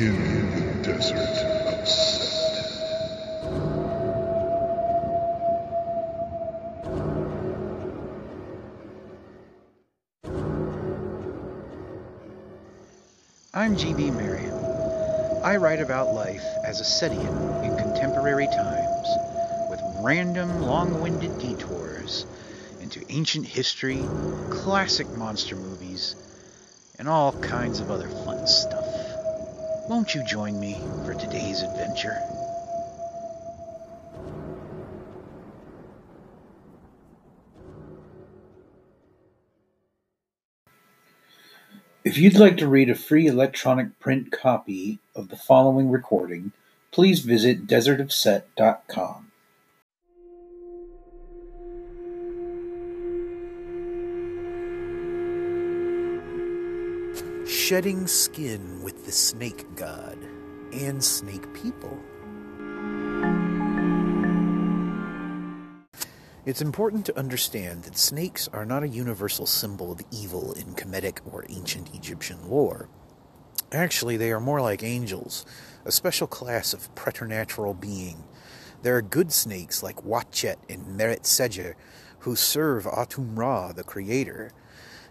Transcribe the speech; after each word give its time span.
in 0.00 0.50
the 0.54 0.82
desert 0.82 1.18
of 1.18 1.86
Set. 1.86 2.30
I'm 13.52 13.76
G.B. 13.76 14.10
Merriam. 14.12 14.54
I 15.44 15.56
write 15.56 15.82
about 15.82 16.14
life 16.14 16.44
as 16.64 16.80
a 16.80 16.84
Setian 16.84 17.64
in 17.64 17.76
contemporary 17.76 18.46
times, 18.46 19.08
with 19.68 19.82
random, 20.02 20.62
long 20.62 20.98
winded 21.02 21.38
detours 21.40 22.24
into 22.80 23.04
ancient 23.10 23.44
history, 23.44 24.02
classic 24.48 25.08
monster 25.18 25.56
movies, 25.56 26.16
and 26.98 27.06
all 27.06 27.32
kinds 27.42 27.80
of 27.80 27.90
other 27.90 28.08
fun 28.08 28.46
stuff. 28.46 28.79
Won't 29.88 30.14
you 30.14 30.24
join 30.24 30.58
me 30.60 30.80
for 31.04 31.14
today's 31.14 31.62
adventure? 31.62 32.18
If 42.02 42.16
you'd 42.16 42.38
like 42.38 42.56
to 42.56 42.66
read 42.66 42.88
a 42.88 42.94
free 42.94 43.26
electronic 43.26 43.98
print 43.98 44.32
copy 44.32 45.00
of 45.14 45.28
the 45.28 45.36
following 45.36 45.90
recording, 45.90 46.52
please 46.92 47.20
visit 47.20 47.66
desertofset.com. 47.66 49.29
Shedding 57.70 58.08
skin 58.08 58.82
with 58.82 59.06
the 59.06 59.12
snake 59.12 59.64
god 59.76 60.18
and 60.72 61.04
snake 61.04 61.54
people. 61.54 61.96
It's 66.44 66.60
important 66.60 67.06
to 67.06 67.16
understand 67.16 67.84
that 67.84 67.96
snakes 67.96 68.48
are 68.48 68.64
not 68.64 68.82
a 68.82 68.88
universal 68.88 69.46
symbol 69.46 69.92
of 69.92 70.00
evil 70.10 70.52
in 70.54 70.74
Kemetic 70.74 71.20
or 71.30 71.46
ancient 71.48 71.94
Egyptian 71.94 72.50
lore. 72.50 72.88
Actually, 73.70 74.16
they 74.16 74.32
are 74.32 74.40
more 74.40 74.60
like 74.60 74.82
angels, 74.82 75.46
a 75.84 75.92
special 75.92 76.26
class 76.26 76.74
of 76.74 76.92
preternatural 76.96 77.74
being. 77.74 78.24
There 78.82 78.96
are 78.96 79.02
good 79.02 79.30
snakes 79.30 79.80
like 79.80 80.04
Wadjet 80.04 80.56
and 80.68 80.98
Meretseger 80.98 81.74
who 82.18 82.34
serve 82.34 82.84
Atum 82.86 83.38
Ra, 83.38 83.70
the 83.70 83.84
creator. 83.84 84.50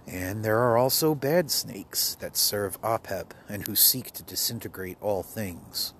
And 0.07 0.43
there 0.43 0.59
are 0.59 0.77
also 0.77 1.13
bad 1.13 1.51
snakes 1.51 2.15
that 2.15 2.35
serve 2.35 2.81
Apep 2.81 3.31
and 3.47 3.67
who 3.67 3.75
seek 3.75 4.11
to 4.11 4.23
disintegrate 4.23 4.97
all 5.01 5.23
things. 5.23 5.93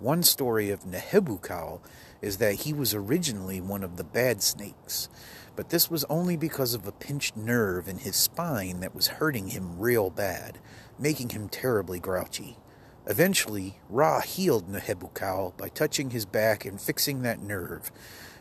One 0.00 0.22
story 0.22 0.70
of 0.70 0.84
Nehebukau 0.84 1.80
is 2.20 2.38
that 2.38 2.54
he 2.54 2.72
was 2.72 2.94
originally 2.94 3.60
one 3.60 3.82
of 3.82 3.96
the 3.96 4.04
bad 4.04 4.42
snakes, 4.42 5.08
but 5.56 5.70
this 5.70 5.90
was 5.90 6.04
only 6.04 6.36
because 6.36 6.74
of 6.74 6.86
a 6.86 6.92
pinched 6.92 7.36
nerve 7.36 7.88
in 7.88 7.98
his 7.98 8.16
spine 8.16 8.80
that 8.80 8.94
was 8.94 9.06
hurting 9.06 9.48
him 9.48 9.78
real 9.78 10.10
bad, 10.10 10.58
making 10.98 11.30
him 11.30 11.48
terribly 11.48 12.00
grouchy. 12.00 12.58
Eventually, 13.06 13.78
Ra 13.88 14.20
healed 14.20 14.68
Nehebukau 14.68 15.56
by 15.56 15.68
touching 15.68 16.10
his 16.10 16.26
back 16.26 16.64
and 16.64 16.80
fixing 16.80 17.22
that 17.22 17.40
nerve, 17.40 17.92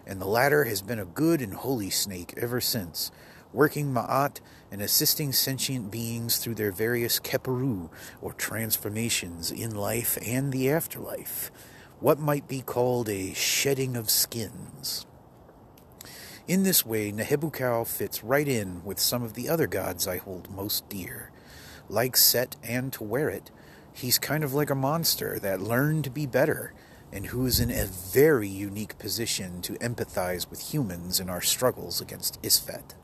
and 0.07 0.19
the 0.19 0.25
latter 0.25 0.63
has 0.63 0.81
been 0.81 0.99
a 0.99 1.05
good 1.05 1.41
and 1.41 1.53
holy 1.53 1.89
snake 1.89 2.33
ever 2.37 2.59
since, 2.59 3.11
working 3.51 3.93
Ma'at 3.93 4.39
and 4.73 4.81
assisting 4.81 5.31
sentient 5.31 5.91
beings 5.91 6.37
through 6.37 6.55
their 6.55 6.71
various 6.71 7.19
kheperu, 7.19 7.91
or 8.23 8.33
transformations, 8.33 9.51
in 9.51 9.75
life 9.75 10.17
and 10.25 10.51
the 10.51 10.67
afterlife. 10.67 11.51
What 11.99 12.17
might 12.17 12.47
be 12.47 12.61
called 12.61 13.07
a 13.07 13.35
shedding 13.35 13.95
of 13.95 14.09
skins. 14.09 15.05
In 16.47 16.63
this 16.63 16.83
way, 16.83 17.11
Nehebukau 17.11 17.85
fits 17.85 18.23
right 18.23 18.47
in 18.47 18.83
with 18.83 18.99
some 18.99 19.21
of 19.21 19.35
the 19.35 19.47
other 19.47 19.67
gods 19.67 20.07
I 20.07 20.17
hold 20.17 20.49
most 20.49 20.89
dear. 20.89 21.29
Like 21.87 22.17
Set 22.17 22.55
and 22.63 22.91
Taweret, 22.91 23.51
he's 23.93 24.17
kind 24.17 24.43
of 24.43 24.55
like 24.55 24.71
a 24.71 24.75
monster 24.75 25.37
that 25.37 25.61
learned 25.61 26.03
to 26.05 26.09
be 26.09 26.25
better 26.25 26.73
and 27.11 27.27
who 27.27 27.45
is 27.45 27.59
in 27.59 27.69
a 27.69 27.85
very 27.85 28.47
unique 28.47 28.97
position 28.97 29.61
to 29.61 29.73
empathize 29.73 30.49
with 30.49 30.73
humans 30.73 31.19
in 31.19 31.29
our 31.29 31.41
struggles 31.41 32.01
against 32.01 32.41
Isfet. 32.41 32.95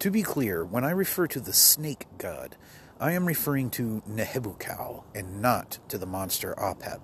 To 0.00 0.12
be 0.12 0.22
clear, 0.22 0.64
when 0.64 0.84
I 0.84 0.92
refer 0.92 1.26
to 1.26 1.40
the 1.40 1.52
snake 1.52 2.06
god, 2.18 2.54
I 3.00 3.12
am 3.12 3.26
referring 3.26 3.68
to 3.70 4.00
Nehebukau 4.08 5.02
and 5.12 5.42
not 5.42 5.80
to 5.88 5.98
the 5.98 6.06
monster 6.06 6.54
Apep. 6.56 7.00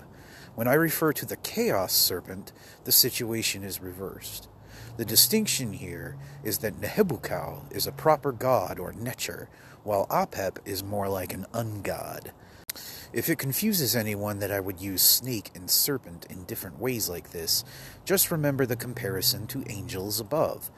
When 0.54 0.68
I 0.68 0.74
refer 0.74 1.12
to 1.14 1.26
the 1.26 1.36
chaos 1.38 1.92
serpent, 1.92 2.52
the 2.84 2.92
situation 2.92 3.64
is 3.64 3.82
reversed. 3.82 4.48
The 4.96 5.04
distinction 5.04 5.72
here 5.72 6.16
is 6.44 6.58
that 6.58 6.80
Nehebukau 6.80 7.72
is 7.74 7.88
a 7.88 7.92
proper 7.92 8.30
god 8.30 8.78
or 8.78 8.92
Netjer, 8.92 9.48
while 9.82 10.06
Apep 10.06 10.58
is 10.64 10.84
more 10.84 11.08
like 11.08 11.34
an 11.34 11.46
ungod. 11.52 12.30
If 13.12 13.28
it 13.28 13.38
confuses 13.38 13.94
anyone 13.94 14.38
that 14.38 14.52
I 14.52 14.60
would 14.60 14.80
use 14.80 15.02
snake 15.02 15.50
and 15.54 15.68
serpent 15.68 16.26
in 16.30 16.44
different 16.44 16.80
ways 16.80 17.08
like 17.08 17.30
this, 17.30 17.64
just 18.04 18.30
remember 18.30 18.66
the 18.66 18.76
comparison 18.76 19.48
to 19.48 19.64
angels 19.68 20.20
above. 20.20 20.70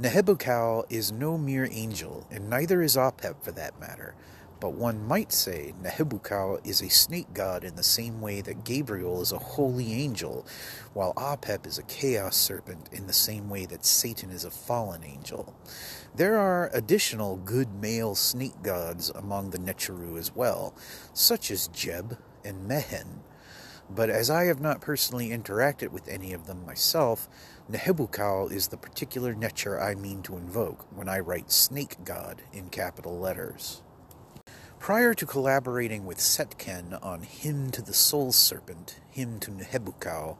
Nehebukau 0.00 0.86
is 0.88 1.12
no 1.12 1.36
mere 1.36 1.68
angel, 1.70 2.26
and 2.30 2.48
neither 2.48 2.80
is 2.80 2.96
Apep 2.96 3.42
for 3.42 3.52
that 3.52 3.78
matter. 3.78 4.14
But 4.58 4.72
one 4.72 5.06
might 5.06 5.30
say 5.30 5.74
Nehebukau 5.82 6.66
is 6.66 6.80
a 6.80 6.88
snake 6.88 7.34
god 7.34 7.64
in 7.64 7.76
the 7.76 7.82
same 7.82 8.22
way 8.22 8.40
that 8.40 8.64
Gabriel 8.64 9.20
is 9.20 9.30
a 9.30 9.38
holy 9.38 9.92
angel, 9.92 10.46
while 10.94 11.12
Apep 11.18 11.66
is 11.66 11.76
a 11.76 11.82
chaos 11.82 12.34
serpent 12.34 12.88
in 12.90 13.08
the 13.08 13.12
same 13.12 13.50
way 13.50 13.66
that 13.66 13.84
Satan 13.84 14.30
is 14.30 14.42
a 14.42 14.50
fallen 14.50 15.04
angel. 15.04 15.54
There 16.14 16.38
are 16.38 16.70
additional 16.72 17.36
good 17.36 17.74
male 17.74 18.14
snake 18.14 18.62
gods 18.62 19.10
among 19.10 19.50
the 19.50 19.58
Netjeru 19.58 20.18
as 20.18 20.34
well, 20.34 20.72
such 21.12 21.50
as 21.50 21.68
Geb 21.74 22.16
and 22.42 22.66
Mehen. 22.66 23.20
But 23.92 24.08
as 24.08 24.30
I 24.30 24.44
have 24.44 24.60
not 24.60 24.80
personally 24.80 25.30
interacted 25.30 25.88
with 25.88 26.08
any 26.08 26.32
of 26.32 26.46
them 26.46 26.64
myself, 26.64 27.28
Nehebukau 27.70 28.50
is 28.50 28.68
the 28.68 28.76
particular 28.76 29.32
Netjer 29.32 29.80
I 29.80 29.94
mean 29.94 30.22
to 30.22 30.36
invoke 30.36 30.86
when 30.92 31.08
I 31.08 31.20
write 31.20 31.52
Snake 31.52 32.04
God 32.04 32.42
in 32.52 32.68
capital 32.68 33.16
letters. 33.16 33.82
Prior 34.80 35.14
to 35.14 35.24
collaborating 35.24 36.04
with 36.04 36.18
Setken 36.18 36.98
on 37.00 37.22
Hymn 37.22 37.70
to 37.70 37.80
the 37.80 37.92
Soul 37.92 38.32
Serpent, 38.32 38.98
Hymn 39.10 39.38
to 39.40 39.52
Nehebukau, 39.52 40.38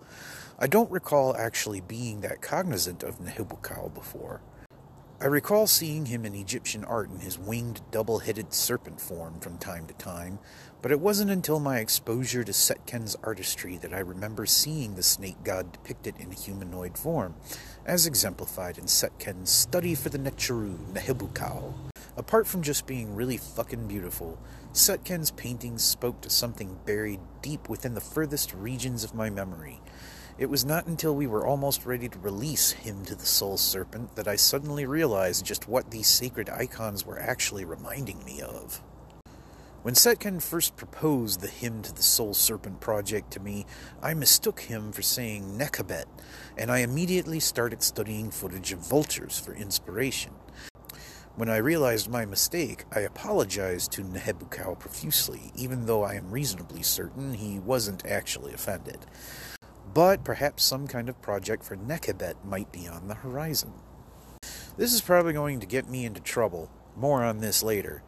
I 0.59 0.67
don't 0.67 0.91
recall 0.91 1.37
actually 1.37 1.81
being 1.81 2.23
that 2.23 2.43
cognizant 2.43 3.05
of 3.05 3.21
Nehebukau 3.21 3.95
before. 3.95 4.41
I 5.21 5.27
recall 5.27 5.69
seeing 5.69 6.07
him 6.07 6.25
in 6.25 6.35
Egyptian 6.35 6.83
art 6.83 7.11
in 7.11 7.21
his 7.21 7.39
winged, 7.39 7.83
double 7.93 8.21
headed 8.21 8.53
serpent 8.53 9.01
form 9.01 9.39
from 9.39 9.59
time 9.59 9.87
to 9.87 9.95
time, 9.95 10.41
but 10.83 10.91
it 10.91 11.01
wasn't 11.01 11.31
until 11.31 11.61
my 11.61 11.79
exposure 11.79 12.43
to 12.43 12.53
Setken's 12.53 13.17
artistry 13.23 13.77
that 13.79 13.93
I 13.93 13.99
remember 13.99 14.47
seeing 14.47 14.95
the 14.95 15.03
snake 15.03 15.43
god 15.45 15.73
depicted 15.73 16.15
in 16.19 16.31
a 16.31 16.35
humanoid 16.35 16.97
form, 16.97 17.35
as 17.85 18.07
exemplified 18.07 18.79
in 18.79 18.85
Setken's 18.85 19.51
Study 19.51 19.95
for 19.95 20.09
the 20.09 20.19
Netjeru, 20.19 20.79
Nehebukau. 20.93 21.75
Apart 22.17 22.47
from 22.47 22.63
just 22.63 22.87
being 22.87 23.15
really 23.15 23.37
fucking 23.37 23.87
beautiful, 23.87 24.39
Setken's 24.73 25.31
paintings 25.31 25.85
spoke 25.85 26.21
to 26.23 26.31
something 26.31 26.79
buried 26.87 27.21
deep 27.43 27.69
within 27.69 27.95
the 27.95 28.01
furthest 28.01 28.55
regions 28.55 29.05
of 29.05 29.15
my 29.15 29.31
memory. 29.31 29.81
It 30.39 30.49
was 30.49 30.65
not 30.65 30.87
until 30.87 31.15
we 31.15 31.27
were 31.27 31.47
almost 31.47 31.85
ready 31.85 32.09
to 32.09 32.19
release 32.19 32.71
Hymn 32.71 33.05
to 33.05 33.15
the 33.15 33.27
Soul 33.27 33.59
Serpent 33.59 34.17
that 34.17 34.27
I 34.27 34.37
suddenly 34.37 34.87
realized 34.87 35.45
just 35.45 35.69
what 35.69 35.91
these 35.91 36.09
sacred 36.09 36.49
icons 36.49 37.05
were 37.05 37.19
actually 37.19 37.67
reminding 37.67 38.25
me 38.25 38.41
of. 38.41 38.83
When 39.83 39.95
Setken 39.95 40.43
first 40.43 40.77
proposed 40.77 41.41
the 41.41 41.49
Hymn 41.49 41.83
to 41.83 41.95
the 41.95 42.03
Soul 42.03 42.35
Serpent 42.35 42.81
project 42.81 43.31
to 43.33 43.41
me, 43.41 43.65
I 44.03 44.13
mistook 44.13 44.61
him 44.61 44.93
for 44.93 45.03
saying 45.03 45.59
Nekhbet, 45.59 46.05
and 46.59 46.71
I 46.71 46.79
immediately 46.79 47.41
started 47.41 47.83
studying 47.83 48.31
footage 48.31 48.73
of 48.73 48.87
vultures 48.87 49.39
for 49.39 49.55
inspiration. 49.55 50.33
When 51.37 51.49
I 51.49 51.57
realized 51.57 52.11
my 52.11 52.27
mistake, 52.27 52.85
I 52.95 53.01
apologized 53.01 53.93
to 53.93 54.03
Nehebukau 54.03 54.79
profusely, 54.79 55.51
even 55.55 55.87
though 55.87 56.03
I 56.03 56.15
am 56.15 56.31
reasonably 56.31 56.83
certain 56.83 57.35
he 57.35 57.59
wasn't 57.59 58.05
actually 58.05 58.53
offended 58.53 59.07
but 59.93 60.25
perhaps 60.25 60.63
some 60.63 60.87
kind 60.87 61.09
of 61.09 61.21
project 61.21 61.65
for 61.65 61.77
Nekhbet 61.77 62.45
might 62.45 62.71
be 62.73 62.87
on 62.87 63.09
the 63.09 63.15
horizon. 63.15 63.73
This 64.77 64.93
is 64.93 65.01
probably 65.01 65.33
going 65.33 65.61
to 65.61 65.67
get 65.67 65.89
me 65.89 66.05
into 66.05 66.21
trouble. 66.21 66.71
More 66.97 67.25
on 67.25 67.39
this 67.39 67.63
later. 67.63 68.03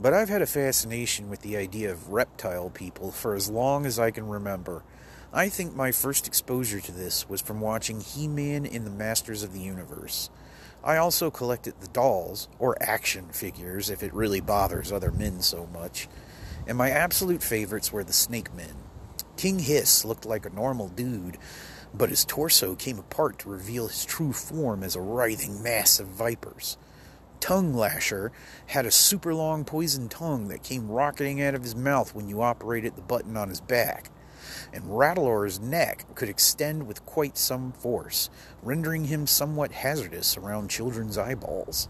But 0.00 0.14
I've 0.14 0.30
had 0.30 0.40
a 0.40 0.46
fascination 0.46 1.28
with 1.28 1.42
the 1.42 1.58
idea 1.58 1.92
of 1.92 2.08
reptile 2.08 2.70
people 2.70 3.10
for 3.10 3.34
as 3.34 3.50
long 3.50 3.84
as 3.84 3.98
I 3.98 4.10
can 4.10 4.26
remember. 4.26 4.82
I 5.30 5.50
think 5.50 5.76
my 5.76 5.92
first 5.92 6.26
exposure 6.26 6.80
to 6.80 6.92
this 6.92 7.28
was 7.28 7.42
from 7.42 7.60
watching 7.60 8.00
He 8.00 8.26
Man 8.26 8.64
in 8.64 8.84
the 8.84 8.90
Masters 8.90 9.42
of 9.42 9.52
the 9.52 9.60
Universe. 9.60 10.30
I 10.82 10.96
also 10.96 11.30
collected 11.30 11.74
the 11.80 11.88
dolls, 11.88 12.48
or 12.58 12.82
action 12.82 13.28
figures 13.28 13.90
if 13.90 14.02
it 14.02 14.14
really 14.14 14.40
bothers 14.40 14.90
other 14.90 15.12
men 15.12 15.42
so 15.42 15.66
much, 15.66 16.08
And 16.66 16.78
my 16.78 16.90
absolute 16.90 17.42
favorites 17.42 17.92
were 17.92 18.04
the 18.04 18.12
Snake 18.12 18.54
Men. 18.54 18.76
King 19.36 19.58
Hiss 19.58 20.04
looked 20.04 20.24
like 20.24 20.46
a 20.46 20.50
normal 20.50 20.88
dude, 20.88 21.38
but 21.92 22.10
his 22.10 22.24
torso 22.24 22.74
came 22.74 22.98
apart 22.98 23.38
to 23.40 23.50
reveal 23.50 23.88
his 23.88 24.04
true 24.04 24.32
form 24.32 24.82
as 24.82 24.96
a 24.96 25.00
writhing 25.00 25.62
mass 25.62 26.00
of 26.00 26.06
vipers. 26.06 26.76
Tongue 27.40 27.74
Lasher 27.74 28.30
had 28.66 28.86
a 28.86 28.90
super 28.90 29.34
long 29.34 29.64
poison 29.64 30.08
tongue 30.08 30.48
that 30.48 30.62
came 30.62 30.90
rocketing 30.90 31.42
out 31.42 31.54
of 31.54 31.62
his 31.62 31.74
mouth 31.74 32.14
when 32.14 32.28
you 32.28 32.42
operated 32.42 32.94
the 32.94 33.02
button 33.02 33.36
on 33.36 33.48
his 33.48 33.60
back. 33.60 34.10
And 34.72 34.96
Rattlor's 34.98 35.58
neck 35.58 36.04
could 36.14 36.28
extend 36.28 36.86
with 36.86 37.04
quite 37.06 37.36
some 37.36 37.72
force, 37.72 38.30
rendering 38.62 39.06
him 39.06 39.26
somewhat 39.26 39.72
hazardous 39.72 40.36
around 40.36 40.70
children's 40.70 41.18
eyeballs. 41.18 41.88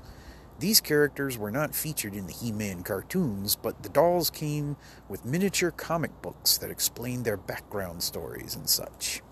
These 0.61 0.81
characters 0.81 1.39
were 1.39 1.51
not 1.51 1.75
featured 1.75 2.15
in 2.15 2.27
the 2.27 2.33
He 2.33 2.53
Man 2.53 2.83
cartoons, 2.83 3.57
but 3.57 3.83
the 3.83 3.89
dolls 3.89 4.31
came 4.31 4.77
with 5.09 5.25
miniature 5.25 5.71
comic 5.71 6.23
books 6.23 6.59
that 6.59 6.71
explained 6.71 7.25
their 7.25 7.39
background 7.39 8.03
stories 8.03 8.55
and 8.55 8.69
such. 8.69 9.23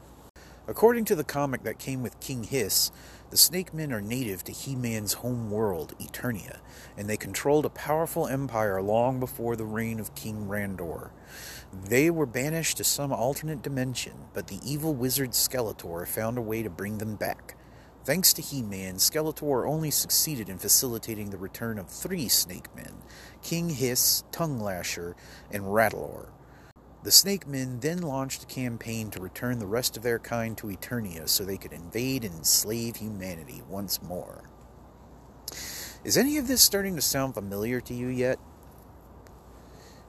According 0.67 1.07
to 1.07 1.15
the 1.15 1.25
comic 1.25 1.65
that 1.65 1.79
came 1.79 2.03
with 2.03 2.21
King 2.21 2.45
Hiss, 2.45 2.91
the 3.31 3.37
Snake 3.37 3.75
Men 3.75 3.93
are 3.93 4.01
native 4.01 4.43
to 4.45 4.53
He 4.53 4.75
Man's 4.75 5.15
home 5.15 5.51
world, 5.51 5.95
Eternia, 5.99 6.59
and 6.97 7.09
they 7.09 7.17
controlled 7.17 7.67
a 7.67 7.71
powerful 7.71 8.27
empire 8.27 8.81
long 8.81 9.21
before 9.21 9.55
the 9.55 9.65
reign 9.65 10.01
of 10.01 10.15
King 10.15 10.47
Randor. 10.47 11.11
They 11.73 12.11
were 12.11 12.27
banished 12.27 12.79
to 12.79 12.85
some 12.85 13.13
alternate 13.13 13.63
dimension, 13.63 14.15
but 14.33 14.47
the 14.47 14.61
evil 14.65 14.95
wizard 14.95 15.33
Skeletor 15.33 16.07
found 16.07 16.39
a 16.39 16.43
way 16.43 16.63
to 16.63 16.71
bring 16.71 16.99
them 16.99 17.17
back. 17.17 17.57
Thanks 18.05 18.33
to 18.33 18.43
He 18.43 18.63
Man, 18.63 18.95
Skeletor 18.95 19.69
only 19.69 19.91
succeeded 19.91 20.49
in 20.49 20.57
facilitating 20.57 21.29
the 21.29 21.37
return 21.37 21.79
of 21.79 21.91
three 21.91 22.29
Snake 22.29 22.75
Men 22.75 22.95
King 23.43 23.69
Hiss, 23.69 24.25
Tongue 24.33 24.59
Lasher, 24.59 25.15
and 25.51 25.65
Rattlor. 25.65 26.29
The 27.09 27.13
Snake 27.13 27.47
Men 27.47 27.81
then 27.81 28.03
launched 28.03 28.43
a 28.43 28.47
campaign 28.47 29.11
to 29.13 29.23
return 29.23 29.59
the 29.59 29.67
rest 29.67 29.97
of 29.97 30.03
their 30.03 30.19
kind 30.19 30.59
to 30.59 30.67
Eternia 30.67 31.27
so 31.27 31.43
they 31.43 31.57
could 31.57 31.73
invade 31.73 32.23
and 32.23 32.35
enslave 32.35 32.97
humanity 32.97 33.63
once 33.67 34.03
more. 34.03 34.45
Is 36.05 36.19
any 36.19 36.37
of 36.37 36.49
this 36.49 36.61
starting 36.61 36.97
to 36.97 37.01
sound 37.01 37.33
familiar 37.33 37.81
to 37.81 37.95
you 37.95 38.09
yet? 38.09 38.39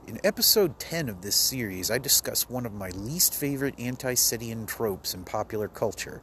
In 0.07 0.19
episode 0.25 0.77
10 0.77 1.07
of 1.07 1.21
this 1.21 1.37
series, 1.37 1.89
I 1.89 1.99
discuss 1.99 2.49
one 2.49 2.65
of 2.65 2.73
my 2.73 2.89
least 2.89 3.33
favorite 3.33 3.75
anti 3.79 4.15
Setian 4.15 4.67
tropes 4.67 5.13
in 5.13 5.23
popular 5.23 5.69
culture 5.69 6.21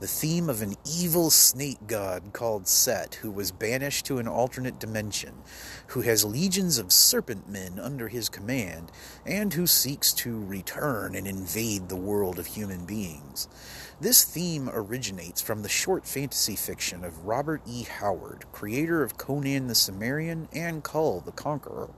the 0.00 0.06
theme 0.06 0.48
of 0.48 0.62
an 0.62 0.74
evil 0.88 1.28
snake 1.28 1.78
god 1.88 2.22
called 2.32 2.68
Set, 2.68 3.16
who 3.16 3.30
was 3.30 3.50
banished 3.50 4.06
to 4.06 4.18
an 4.18 4.28
alternate 4.28 4.78
dimension, 4.78 5.34
who 5.88 6.02
has 6.02 6.24
legions 6.24 6.78
of 6.78 6.92
serpent 6.92 7.48
men 7.48 7.80
under 7.80 8.08
his 8.08 8.28
command, 8.28 8.92
and 9.26 9.54
who 9.54 9.66
seeks 9.66 10.12
to 10.12 10.44
return 10.44 11.16
and 11.16 11.26
invade 11.26 11.88
the 11.88 11.96
world 11.96 12.38
of 12.38 12.46
human 12.46 12.86
beings. 12.86 13.48
This 14.00 14.22
theme 14.22 14.70
originates 14.72 15.40
from 15.40 15.62
the 15.62 15.68
short 15.68 16.06
fantasy 16.06 16.54
fiction 16.54 17.02
of 17.04 17.26
Robert 17.26 17.60
E. 17.66 17.82
Howard, 17.82 18.44
creator 18.52 19.02
of 19.02 19.18
Conan 19.18 19.66
the 19.66 19.74
Cimmerian 19.74 20.48
and 20.52 20.84
Kull 20.84 21.20
the 21.20 21.32
Conqueror 21.32 21.90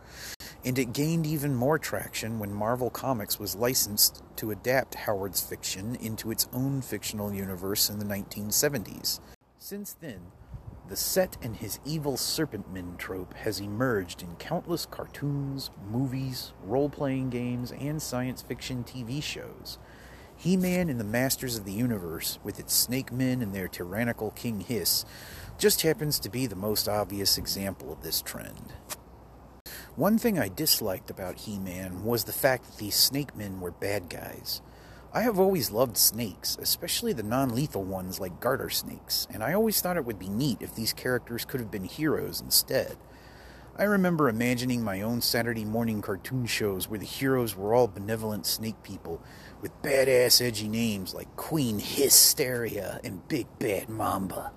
and 0.64 0.78
it 0.78 0.92
gained 0.92 1.26
even 1.26 1.54
more 1.54 1.78
traction 1.78 2.38
when 2.38 2.52
Marvel 2.52 2.90
Comics 2.90 3.38
was 3.38 3.54
licensed 3.56 4.22
to 4.36 4.50
adapt 4.50 4.94
Howard's 4.94 5.42
fiction 5.42 5.94
into 5.96 6.30
its 6.30 6.48
own 6.52 6.82
fictional 6.82 7.32
universe 7.32 7.88
in 7.88 7.98
the 7.98 8.04
1970s. 8.04 9.20
Since 9.58 9.94
then, 9.94 10.20
the 10.88 10.96
Set 10.96 11.36
and 11.40 11.56
his 11.56 11.78
evil 11.84 12.16
serpent 12.16 12.72
men 12.72 12.96
trope 12.98 13.32
has 13.34 13.60
emerged 13.60 14.22
in 14.22 14.34
countless 14.36 14.86
cartoons, 14.86 15.70
movies, 15.88 16.52
role 16.64 16.88
playing 16.88 17.30
games, 17.30 17.72
and 17.72 18.02
science 18.02 18.42
fiction 18.42 18.82
TV 18.82 19.22
shows. 19.22 19.78
He 20.36 20.56
Man 20.56 20.88
and 20.88 20.98
the 20.98 21.04
Masters 21.04 21.56
of 21.56 21.64
the 21.64 21.72
Universe, 21.72 22.38
with 22.42 22.58
its 22.58 22.74
snake 22.74 23.12
men 23.12 23.40
and 23.40 23.54
their 23.54 23.68
tyrannical 23.68 24.30
King 24.32 24.60
Hiss, 24.60 25.04
just 25.58 25.82
happens 25.82 26.18
to 26.18 26.28
be 26.28 26.46
the 26.46 26.56
most 26.56 26.88
obvious 26.88 27.38
example 27.38 27.92
of 27.92 28.02
this 28.02 28.20
trend. 28.20 28.72
One 30.00 30.17
thing 30.17 30.38
I 30.38 30.49
disliked 30.49 31.11
about 31.11 31.41
He 31.41 31.58
Man 31.58 32.05
was 32.05 32.25
the 32.25 32.32
fact 32.32 32.64
that 32.64 32.79
these 32.79 32.94
snake 32.94 33.37
men 33.37 33.61
were 33.61 33.70
bad 33.70 34.08
guys. 34.08 34.62
I 35.12 35.20
have 35.20 35.38
always 35.38 35.70
loved 35.70 35.99
snakes, 35.99 36.56
especially 36.58 37.12
the 37.12 37.23
non 37.23 37.55
lethal 37.55 37.85
ones 37.85 38.19
like 38.19 38.41
garter 38.41 38.70
snakes, 38.70 39.29
and 39.31 39.44
I 39.44 39.52
always 39.52 39.79
thought 39.82 39.99
it 39.99 40.06
would 40.06 40.19
be 40.19 40.31
neat 40.31 40.62
if 40.62 40.75
these 40.75 40.94
characters 40.94 41.44
could 41.44 41.61
have 41.61 41.70
been 41.70 41.85
heroes 41.85 42.41
instead. 42.41 42.97
I 43.76 43.82
remember 43.82 44.31
imagining 44.31 44.82
my 44.82 45.02
own 45.02 45.20
Saturday 45.20 45.67
morning 45.67 46.00
cartoon 46.00 46.47
shows 46.47 46.88
where 46.88 46.99
the 46.99 47.05
heroes 47.05 47.55
were 47.55 47.75
all 47.75 47.87
benevolent 47.87 48.47
snake 48.47 48.82
people 48.82 49.23
with 49.61 49.82
badass 49.82 50.41
edgy 50.41 50.69
names 50.69 51.12
like 51.12 51.37
Queen 51.37 51.79
Hysteria 51.79 53.00
and 53.05 53.29
Big 53.29 53.49
Bad 53.58 53.91
Mamba. 53.91 54.52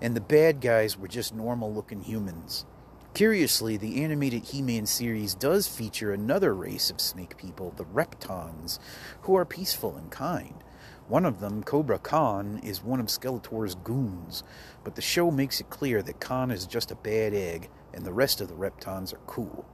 And 0.00 0.14
the 0.14 0.20
bad 0.20 0.60
guys 0.60 0.96
were 0.96 1.08
just 1.08 1.34
normal 1.34 1.74
looking 1.74 2.02
humans. 2.02 2.66
Curiously, 3.16 3.78
the 3.78 4.04
animated 4.04 4.44
He 4.44 4.60
Man 4.60 4.84
series 4.84 5.34
does 5.34 5.66
feature 5.66 6.12
another 6.12 6.54
race 6.54 6.90
of 6.90 7.00
snake 7.00 7.38
people, 7.38 7.72
the 7.74 7.86
Reptons, 7.86 8.78
who 9.22 9.34
are 9.36 9.46
peaceful 9.46 9.96
and 9.96 10.10
kind. 10.10 10.62
One 11.08 11.24
of 11.24 11.40
them, 11.40 11.62
Cobra 11.62 11.98
Khan, 11.98 12.60
is 12.62 12.84
one 12.84 13.00
of 13.00 13.06
Skeletor's 13.06 13.74
goons, 13.74 14.42
but 14.84 14.96
the 14.96 15.00
show 15.00 15.30
makes 15.30 15.62
it 15.62 15.70
clear 15.70 16.02
that 16.02 16.20
Khan 16.20 16.50
is 16.50 16.66
just 16.66 16.90
a 16.90 16.94
bad 16.94 17.32
egg 17.32 17.70
and 17.94 18.04
the 18.04 18.12
rest 18.12 18.42
of 18.42 18.48
the 18.48 18.54
Reptons 18.54 19.14
are 19.14 19.20
cool. 19.26 19.64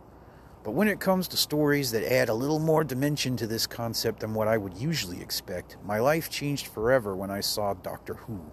But 0.62 0.74
when 0.74 0.86
it 0.86 1.00
comes 1.00 1.26
to 1.26 1.36
stories 1.36 1.90
that 1.90 2.12
add 2.12 2.28
a 2.28 2.34
little 2.34 2.60
more 2.60 2.84
dimension 2.84 3.36
to 3.38 3.48
this 3.48 3.66
concept 3.66 4.20
than 4.20 4.34
what 4.34 4.46
I 4.46 4.56
would 4.56 4.76
usually 4.76 5.20
expect, 5.20 5.78
my 5.84 5.98
life 5.98 6.30
changed 6.30 6.68
forever 6.68 7.16
when 7.16 7.32
I 7.32 7.40
saw 7.40 7.74
Doctor 7.74 8.14
Who. 8.14 8.52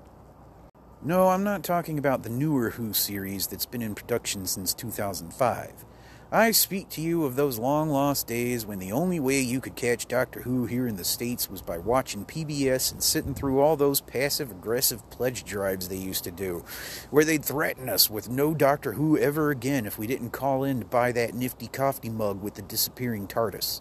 No, 1.02 1.30
I'm 1.30 1.46
not 1.46 1.64
talking 1.64 1.98
about 1.98 2.24
the 2.24 2.30
newer 2.30 2.72
Who 2.72 2.92
series 2.92 3.48
that's 3.48 3.66
been 3.66 3.82
in 3.82 3.96
production 3.96 4.46
since 4.46 4.74
2005. 4.74 5.86
I 6.30 6.52
speak 6.52 6.90
to 6.90 7.02
you 7.02 7.24
of 7.24 7.38
those 7.38 7.58
long 7.58 7.90
lost 7.90 8.28
days 8.28 8.66
when 8.66 8.80
the 8.80 8.92
only 8.92 9.18
way 9.18 9.40
you 9.40 9.62
could 9.62 9.78
catch 9.78 10.10
Doctor 10.10 10.42
Who 10.42 10.66
here 10.66 10.88
in 10.88 10.98
the 10.98 11.06
States 11.06 11.50
was 11.50 11.62
by 11.62 11.78
watching 11.78 12.26
PBS 12.26 12.92
and 12.92 13.02
sitting 13.02 13.34
through 13.34 13.62
all 13.62 13.78
those 13.78 14.02
passive 14.02 14.52
aggressive 14.52 15.10
pledge 15.10 15.46
drives 15.46 15.88
they 15.88 15.96
used 15.96 16.26
to 16.26 16.32
do, 16.32 16.66
where 17.12 17.24
they'd 17.24 17.46
threaten 17.46 17.88
us 17.88 18.10
with 18.10 18.28
no 18.28 18.54
Doctor 18.54 18.92
Who 18.92 19.18
ever 19.18 19.52
again 19.52 19.86
if 19.86 19.98
we 19.98 20.06
didn't 20.06 20.32
call 20.32 20.66
in 20.66 20.82
to 20.82 20.86
buy 20.86 21.14
that 21.14 21.34
nifty 21.34 21.68
coffee 21.68 22.10
mug 22.10 22.42
with 22.42 22.56
the 22.56 22.62
disappearing 22.62 23.26
TARDIS. 23.26 23.80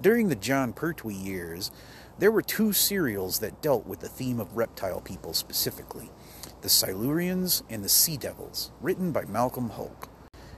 During 0.00 0.30
the 0.30 0.36
Jon 0.36 0.72
Pertwee 0.72 1.12
years, 1.12 1.70
there 2.18 2.30
were 2.30 2.42
two 2.42 2.72
serials 2.72 3.38
that 3.40 3.60
dealt 3.60 3.86
with 3.86 4.00
the 4.00 4.08
theme 4.08 4.40
of 4.40 4.56
reptile 4.56 5.02
people 5.02 5.34
specifically. 5.34 6.10
The 6.62 6.68
Silurians 6.68 7.62
and 7.70 7.82
the 7.82 7.88
Sea 7.88 8.16
Devils, 8.16 8.72
written 8.80 9.12
by 9.12 9.24
Malcolm 9.24 9.70
Hulke. 9.70 10.08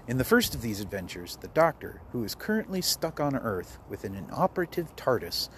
In 0.08 0.18
the 0.18 0.24
first 0.24 0.54
of 0.54 0.62
these 0.62 0.80
adventures, 0.80 1.38
the 1.40 1.48
Doctor, 1.48 2.00
who 2.10 2.24
is 2.24 2.34
currently 2.34 2.82
stuck 2.82 3.20
on 3.20 3.36
Earth 3.36 3.78
with 3.88 4.04
an 4.04 4.14
inoperative 4.14 4.94
TARDIS, 4.96 5.48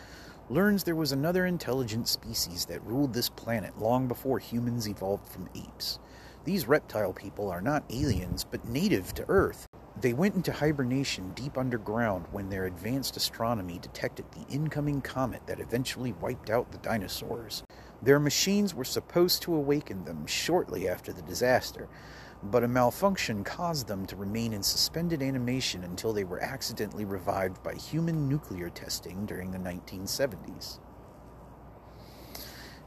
learns 0.50 0.84
there 0.84 0.94
was 0.94 1.12
another 1.12 1.46
intelligent 1.46 2.08
species 2.08 2.66
that 2.66 2.84
ruled 2.84 3.14
this 3.14 3.30
planet 3.30 3.78
long 3.78 4.06
before 4.06 4.38
humans 4.38 4.86
evolved 4.86 5.26
from 5.28 5.48
apes. 5.54 5.98
These 6.44 6.68
reptile 6.68 7.14
people 7.14 7.50
are 7.50 7.62
not 7.62 7.84
aliens, 7.88 8.44
but 8.44 8.68
native 8.68 9.14
to 9.14 9.24
Earth. 9.28 9.66
They 9.98 10.12
went 10.12 10.34
into 10.34 10.52
hibernation 10.52 11.32
deep 11.34 11.56
underground 11.56 12.26
when 12.32 12.50
their 12.50 12.66
advanced 12.66 13.16
astronomy 13.16 13.78
detected 13.78 14.26
the 14.32 14.52
incoming 14.52 15.00
comet 15.00 15.46
that 15.46 15.60
eventually 15.60 16.12
wiped 16.12 16.50
out 16.50 16.70
the 16.70 16.78
dinosaurs. 16.78 17.62
Their 18.04 18.20
machines 18.20 18.74
were 18.74 18.84
supposed 18.84 19.40
to 19.42 19.54
awaken 19.54 20.04
them 20.04 20.26
shortly 20.26 20.86
after 20.86 21.10
the 21.10 21.22
disaster, 21.22 21.88
but 22.42 22.62
a 22.62 22.68
malfunction 22.68 23.44
caused 23.44 23.86
them 23.88 24.04
to 24.04 24.16
remain 24.16 24.52
in 24.52 24.62
suspended 24.62 25.22
animation 25.22 25.82
until 25.82 26.12
they 26.12 26.24
were 26.24 26.42
accidentally 26.42 27.06
revived 27.06 27.62
by 27.62 27.72
human 27.72 28.28
nuclear 28.28 28.68
testing 28.68 29.24
during 29.24 29.52
the 29.52 29.58
1970s. 29.58 30.80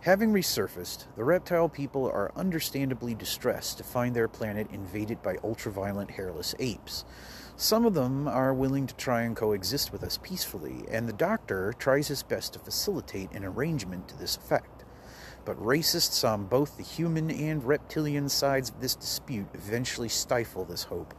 Having 0.01 0.33
resurfaced, 0.33 1.05
the 1.15 1.23
reptile 1.23 1.67
people 1.67 2.05
are 2.05 2.31
understandably 2.35 3.15
distressed 3.15 3.79
to 3.79 3.83
find 3.83 4.15
their 4.15 4.27
planet 4.27 4.67
invaded 4.71 5.23
by 5.23 5.37
ultraviolent 5.37 6.11
hairless 6.11 6.53
apes. 6.59 7.05
Some 7.55 7.87
of 7.87 7.95
them 7.95 8.27
are 8.27 8.53
willing 8.53 8.85
to 8.85 8.95
try 8.95 9.23
and 9.23 9.35
coexist 9.35 9.91
with 9.91 10.03
us 10.03 10.19
peacefully, 10.21 10.85
and 10.91 11.09
the 11.09 11.13
doctor 11.13 11.73
tries 11.79 12.07
his 12.07 12.21
best 12.21 12.53
to 12.53 12.59
facilitate 12.59 13.31
an 13.31 13.43
arrangement 13.43 14.07
to 14.09 14.15
this 14.15 14.37
effect 14.37 14.76
but 15.47 15.57
racists 15.63 16.27
on 16.27 16.43
both 16.43 16.75
the 16.75 16.83
human 16.83 17.31
and 17.31 17.63
reptilian 17.63 18.27
sides 18.27 18.69
of 18.69 18.81
this 18.81 18.95
dispute 18.95 19.47
eventually 19.53 20.09
stifle 20.09 20.65
this 20.65 20.83
hope, 20.83 21.13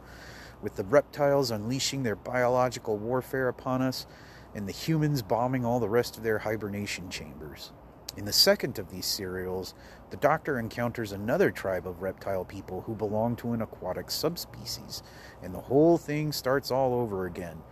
with 0.61 0.75
the 0.75 0.83
reptiles 0.83 1.49
unleashing 1.49 2.03
their 2.03 2.15
biological 2.15 2.95
warfare 2.95 3.47
upon 3.47 3.81
us 3.81 4.05
and 4.53 4.67
the 4.67 4.71
humans 4.71 5.23
bombing 5.23 5.65
all 5.65 5.79
the 5.79 5.89
rest 5.89 6.15
of 6.15 6.21
their 6.21 6.37
hibernation 6.37 7.09
chambers. 7.09 7.71
In 8.17 8.25
the 8.25 8.31
second 8.31 8.77
of 8.77 8.91
these 8.91 9.07
serials, 9.07 9.73
the 10.11 10.17
Doctor 10.17 10.59
encounters 10.59 11.11
another 11.11 11.49
tribe 11.49 11.87
of 11.87 12.03
reptile 12.03 12.45
people 12.45 12.81
who 12.81 12.93
belong 12.93 13.35
to 13.37 13.53
an 13.53 13.63
aquatic 13.63 14.11
subspecies, 14.11 15.01
and 15.41 15.55
the 15.55 15.59
whole 15.59 15.97
thing 15.97 16.31
starts 16.31 16.69
all 16.69 16.93
over 16.93 17.25
again 17.25 17.63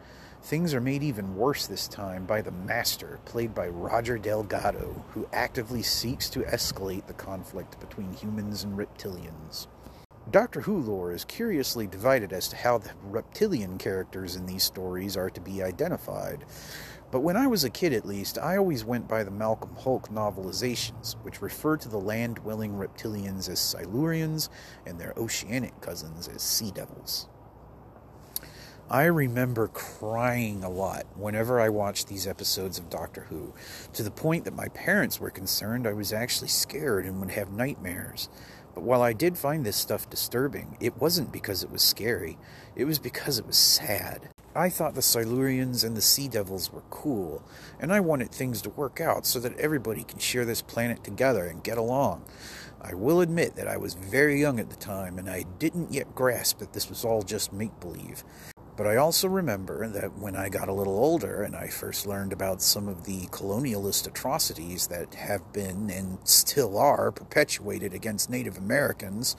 Things 0.48 0.74
are 0.74 0.80
made 0.80 1.04
even 1.04 1.36
worse 1.36 1.68
this 1.68 1.90
time 1.90 2.26
by 2.26 2.42
the 2.42 2.54
Master, 2.54 3.20
played 3.26 3.54
by 3.54 3.68
Roger 3.68 4.18
Delgado, 4.18 5.04
who 5.10 5.28
actively 5.34 5.84
seeks 5.84 6.30
to 6.30 6.40
escalate 6.44 7.06
the 7.06 7.14
conflict 7.14 7.78
between 7.82 8.14
humans 8.14 8.64
and 8.64 8.78
reptilians. 8.78 9.68
Doctor 10.32 10.62
Who 10.62 10.78
lore 10.78 11.12
is 11.12 11.26
curiously 11.26 11.86
divided 11.86 12.32
as 12.32 12.48
to 12.48 12.56
how 12.56 12.78
the 12.78 12.92
reptilian 13.04 13.78
characters 13.78 14.38
in 14.38 14.46
these 14.46 14.64
stories 14.64 15.18
are 15.18 15.30
to 15.32 15.42
be 15.42 15.62
identified. 15.62 16.46
But 17.12 17.24
when 17.24 17.36
I 17.36 17.48
was 17.48 17.66
a 17.66 17.70
kid, 17.70 17.92
at 17.92 18.06
least, 18.06 18.38
I 18.38 18.56
always 18.56 18.86
went 18.86 19.10
by 19.10 19.26
the 19.26 19.32
Malcolm 19.32 19.76
Hulke 19.76 20.08
novelizations, 20.08 21.16
which 21.24 21.42
refer 21.42 21.76
to 21.76 21.90
the 21.90 22.00
land 22.00 22.36
dwelling 22.36 22.72
reptilians 22.72 23.50
as 23.50 23.60
Silurians 23.60 24.48
and 24.86 24.98
their 24.98 25.14
oceanic 25.18 25.82
cousins 25.82 26.30
as 26.30 26.42
sea 26.42 26.72
devils. 26.72 27.28
I 28.90 29.04
remember 29.04 29.68
crying 29.68 30.64
a 30.64 30.70
lot 30.70 31.06
whenever 31.18 31.60
I 31.60 31.68
watched 31.68 32.08
these 32.08 32.26
episodes 32.26 32.80
of 32.80 32.90
Doctor 32.90 33.26
Who, 33.30 33.54
to 33.92 34.02
the 34.02 34.10
point 34.10 34.46
that 34.46 34.56
my 34.56 34.70
parents 34.70 35.20
were 35.20 35.30
concerned 35.30 35.86
I 35.86 35.92
was 35.92 36.14
actually 36.14 36.48
scared 36.48 37.06
and 37.06 37.20
would 37.20 37.32
have 37.32 37.52
nightmares. 37.52 38.30
But 38.74 38.86
while 38.86 39.02
I 39.02 39.12
did 39.12 39.38
find 39.38 39.66
this 39.66 39.76
stuff 39.76 40.10
disturbing, 40.10 40.78
it 40.80 41.02
wasn't 41.02 41.34
because 41.34 41.64
it 41.64 41.70
was 41.70 41.82
scary, 41.82 42.38
it 42.78 42.86
was 42.86 42.98
because 42.98 43.38
it 43.38 43.46
was 43.46 43.58
sad. 43.58 44.30
I 44.56 44.70
thought 44.70 44.96
the 44.96 45.02
Silurians 45.02 45.84
and 45.84 45.98
the 45.98 46.02
Sea 46.02 46.30
Devils 46.30 46.72
were 46.72 46.84
cool, 46.90 47.44
and 47.82 47.92
I 47.92 48.00
wanted 48.00 48.32
things 48.32 48.62
to 48.62 48.70
work 48.70 49.02
out 49.02 49.26
so 49.26 49.42
that 49.42 49.60
everybody 49.60 50.06
can 50.06 50.20
share 50.20 50.46
this 50.46 50.62
planet 50.62 51.04
together 51.04 51.46
and 51.46 51.62
get 51.62 51.78
along. 51.78 52.24
I 52.80 52.94
will 52.94 53.20
admit 53.20 53.58
that 53.58 53.68
I 53.68 53.76
was 53.76 53.96
very 53.96 54.40
young 54.40 54.62
at 54.62 54.70
the 54.70 54.78
time, 54.78 55.20
and 55.20 55.30
I 55.30 55.44
didn't 55.60 55.92
yet 55.92 56.16
grasp 56.16 56.60
that 56.60 56.72
this 56.72 56.88
was 56.88 57.04
all 57.04 57.22
just 57.22 57.52
make 57.52 57.78
believe. 57.82 58.24
But 58.78 58.86
I 58.86 58.98
also 58.98 59.28
remember 59.28 59.88
that 59.88 60.20
when 60.20 60.36
I 60.36 60.50
got 60.50 60.70
a 60.70 60.74
little 60.74 61.00
older 61.00 61.42
and 61.42 61.56
I 61.56 61.68
first 61.68 62.06
learned 62.06 62.32
about 62.32 62.62
some 62.62 62.88
of 62.88 63.06
the 63.06 63.22
colonialist 63.32 64.06
atrocities 64.06 64.86
that 64.88 65.16
have 65.16 65.52
been 65.52 65.90
and 65.90 66.20
still 66.24 66.78
are 66.78 67.12
perpetuated 67.12 67.96
against 67.96 68.30
Native 68.30 68.56
Americans, 68.56 69.36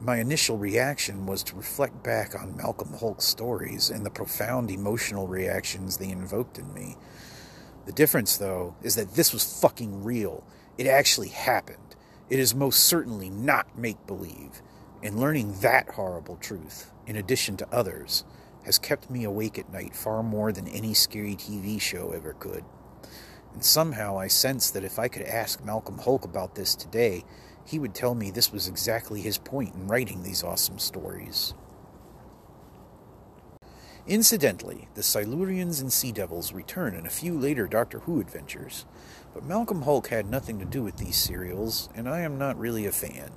my 0.00 0.18
initial 0.18 0.58
reaction 0.58 1.26
was 1.26 1.44
to 1.44 1.54
reflect 1.54 2.02
back 2.02 2.34
on 2.34 2.56
Malcolm 2.56 2.92
Hulke's 2.94 3.24
stories 3.24 3.88
and 3.88 4.04
the 4.04 4.10
profound 4.10 4.68
emotional 4.72 5.28
reactions 5.28 5.96
they 5.96 6.10
invoked 6.10 6.58
in 6.58 6.74
me. 6.74 6.96
The 7.86 7.92
difference, 7.92 8.36
though, 8.36 8.74
is 8.82 8.96
that 8.96 9.14
this 9.14 9.32
was 9.32 9.60
fucking 9.60 10.02
real. 10.02 10.42
It 10.76 10.88
actually 10.88 11.28
happened. 11.28 11.94
It 12.28 12.40
is 12.40 12.52
most 12.52 12.80
certainly 12.80 13.30
not 13.30 13.78
make 13.78 14.08
believe. 14.08 14.60
And 15.04 15.20
learning 15.20 15.60
that 15.60 15.90
horrible 15.90 16.36
truth, 16.36 16.90
in 17.06 17.14
addition 17.14 17.56
to 17.58 17.68
others, 17.70 18.24
has 18.66 18.78
kept 18.78 19.08
me 19.08 19.22
awake 19.22 19.58
at 19.58 19.72
night 19.72 19.94
far 19.94 20.24
more 20.24 20.50
than 20.50 20.66
any 20.66 20.92
scary 20.92 21.36
TV 21.36 21.80
show 21.80 22.10
ever 22.10 22.34
could. 22.34 22.64
And 23.54 23.64
somehow 23.64 24.18
I 24.18 24.26
sense 24.26 24.70
that 24.72 24.84
if 24.84 24.98
I 24.98 25.06
could 25.06 25.22
ask 25.22 25.64
Malcolm 25.64 25.98
Hulke 25.98 26.24
about 26.24 26.56
this 26.56 26.74
today, 26.74 27.24
he 27.64 27.78
would 27.78 27.94
tell 27.94 28.14
me 28.16 28.30
this 28.30 28.52
was 28.52 28.66
exactly 28.66 29.22
his 29.22 29.38
point 29.38 29.74
in 29.74 29.86
writing 29.86 30.22
these 30.22 30.42
awesome 30.42 30.80
stories. 30.80 31.54
Incidentally, 34.08 34.88
the 34.94 35.02
Silurians 35.02 35.80
and 35.80 35.92
Sea 35.92 36.12
Devils 36.12 36.52
return 36.52 36.94
in 36.94 37.06
a 37.06 37.10
few 37.10 37.38
later 37.38 37.68
Doctor 37.68 38.00
Who 38.00 38.20
adventures, 38.20 38.84
but 39.32 39.44
Malcolm 39.44 39.82
Hulke 39.82 40.08
had 40.08 40.28
nothing 40.28 40.58
to 40.58 40.64
do 40.64 40.82
with 40.82 40.96
these 40.96 41.16
serials, 41.16 41.88
and 41.94 42.08
I 42.08 42.20
am 42.20 42.36
not 42.36 42.58
really 42.58 42.86
a 42.86 42.92
fan. 42.92 43.30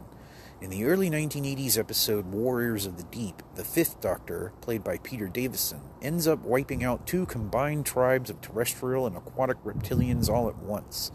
In 0.62 0.70
the 0.70 0.84
early 0.84 1.10
1980s 1.10 1.78
episode 1.78 2.26
Warriors 2.26 2.86
of 2.86 2.98
the 2.98 3.04
Deep, 3.04 3.42
the 3.56 3.64
fifth 3.64 4.02
Doctor, 4.02 4.52
played 4.60 4.84
by 4.84 4.98
Peter 4.98 5.30
Davison, 5.30 5.80
ends 6.02 6.28
up 6.28 6.40
wiping 6.40 6.84
out 6.84 7.08
two 7.08 7.26
combined 7.28 7.86
tribes 7.86 8.30
of 8.30 8.42
terrestrial 8.42 9.08
and 9.08 9.16
aquatic 9.16 9.56
reptilians 9.64 10.28
all 10.28 10.50
at 10.50 10.58
once. 10.58 11.14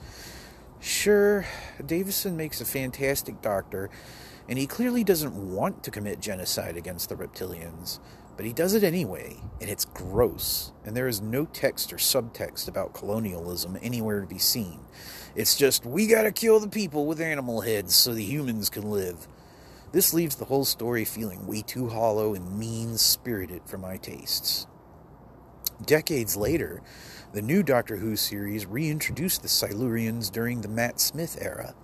Sure, 0.80 1.44
Davison 1.84 2.38
makes 2.38 2.62
a 2.62 2.64
fantastic 2.64 3.42
Doctor, 3.42 3.90
and 4.48 4.58
he 4.58 4.66
clearly 4.66 5.04
doesn't 5.04 5.34
want 5.34 5.82
to 5.84 5.90
commit 5.90 6.20
genocide 6.20 6.78
against 6.78 7.10
the 7.10 7.14
reptilians, 7.14 7.98
but 8.38 8.46
he 8.46 8.52
does 8.54 8.72
it 8.72 8.82
anyway, 8.82 9.36
and 9.60 9.68
it's 9.68 9.84
gross, 9.84 10.72
and 10.86 10.96
there 10.96 11.06
is 11.06 11.20
no 11.20 11.44
text 11.44 11.92
or 11.92 11.96
subtext 11.96 12.66
about 12.66 12.94
colonialism 12.94 13.76
anywhere 13.82 14.22
to 14.22 14.26
be 14.26 14.38
seen. 14.38 14.80
It's 15.36 15.54
just, 15.54 15.84
we 15.84 16.06
gotta 16.06 16.32
kill 16.32 16.60
the 16.60 16.68
people 16.68 17.04
with 17.04 17.20
animal 17.20 17.60
heads 17.60 17.94
so 17.94 18.14
the 18.14 18.24
humans 18.24 18.70
can 18.70 18.90
live. 18.90 19.28
This 19.94 20.12
leaves 20.12 20.34
the 20.34 20.46
whole 20.46 20.64
story 20.64 21.04
feeling 21.04 21.46
way 21.46 21.62
too 21.62 21.88
hollow 21.88 22.34
and 22.34 22.58
mean 22.58 22.98
spirited 22.98 23.62
for 23.64 23.78
my 23.78 23.96
tastes. 23.96 24.66
Decades 25.86 26.36
later, 26.36 26.82
the 27.32 27.40
new 27.40 27.62
Doctor 27.62 27.98
Who 27.98 28.16
series 28.16 28.66
reintroduced 28.66 29.42
the 29.42 29.48
Silurians 29.48 30.32
during 30.32 30.60
the 30.60 30.68
Matt 30.68 30.98
Smith 30.98 31.38
era. 31.40 31.76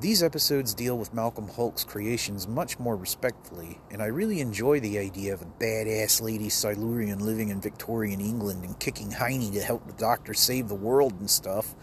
These 0.00 0.22
episodes 0.22 0.72
deal 0.72 0.96
with 0.96 1.12
Malcolm 1.12 1.46
Hulke's 1.46 1.84
creations 1.84 2.48
much 2.48 2.78
more 2.78 2.96
respectfully, 2.96 3.78
and 3.90 4.00
I 4.00 4.06
really 4.06 4.40
enjoy 4.40 4.80
the 4.80 4.98
idea 4.98 5.34
of 5.34 5.42
a 5.42 5.52
badass 5.60 6.22
lady 6.22 6.48
Silurian 6.48 7.18
living 7.18 7.50
in 7.50 7.60
Victorian 7.60 8.22
England 8.22 8.64
and 8.64 8.80
kicking 8.80 9.10
Heine 9.10 9.52
to 9.52 9.60
help 9.60 9.86
the 9.86 9.92
Doctor 9.92 10.32
save 10.32 10.68
the 10.68 10.74
world 10.74 11.12
and 11.20 11.28
stuff. 11.28 11.74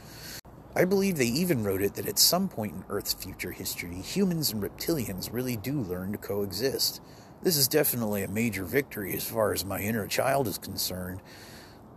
I 0.75 0.85
believe 0.85 1.17
they 1.17 1.25
even 1.25 1.63
wrote 1.63 1.81
it 1.81 1.95
that 1.95 2.07
at 2.07 2.19
some 2.19 2.47
point 2.47 2.73
in 2.73 2.83
Earth's 2.89 3.13
future 3.13 3.51
history, 3.51 3.95
humans 3.95 4.51
and 4.51 4.61
reptilians 4.61 5.33
really 5.33 5.55
do 5.55 5.81
learn 5.81 6.11
to 6.11 6.17
coexist. 6.19 7.01
This 7.41 7.57
is 7.57 7.67
definitely 7.67 8.21
a 8.21 8.27
major 8.27 8.63
victory 8.63 9.15
as 9.15 9.27
far 9.27 9.51
as 9.51 9.65
my 9.65 9.79
inner 9.79 10.05
child 10.05 10.47
is 10.47 10.59
concerned, 10.59 11.21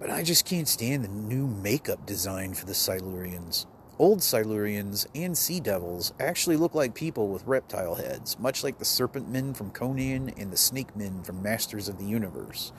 but 0.01 0.09
I 0.09 0.23
just 0.23 0.47
can't 0.47 0.67
stand 0.67 1.05
the 1.05 1.09
new 1.09 1.47
makeup 1.47 2.07
design 2.07 2.55
for 2.55 2.65
the 2.65 2.73
Silurians. 2.73 3.67
Old 3.99 4.21
Silurians 4.21 5.07
and 5.15 5.37
Sea 5.37 5.61
Devils 5.61 6.15
actually 6.19 6.57
look 6.57 6.75
like 6.75 6.95
people 6.95 7.29
with 7.29 7.47
reptile 7.47 7.97
heads, 7.97 8.39
much 8.39 8.65
like 8.65 8.79
the 8.79 8.87
Serpent 8.87 9.29
Men 9.29 9.53
from 9.53 9.71
Conan 9.71 10.31
and 10.39 10.51
the 10.51 10.57
Snake 10.57 10.97
Men 10.97 11.23
from 11.23 11.43
Masters 11.43 11.89
of 11.89 11.99
the 11.99 12.07
Universe. 12.07 12.73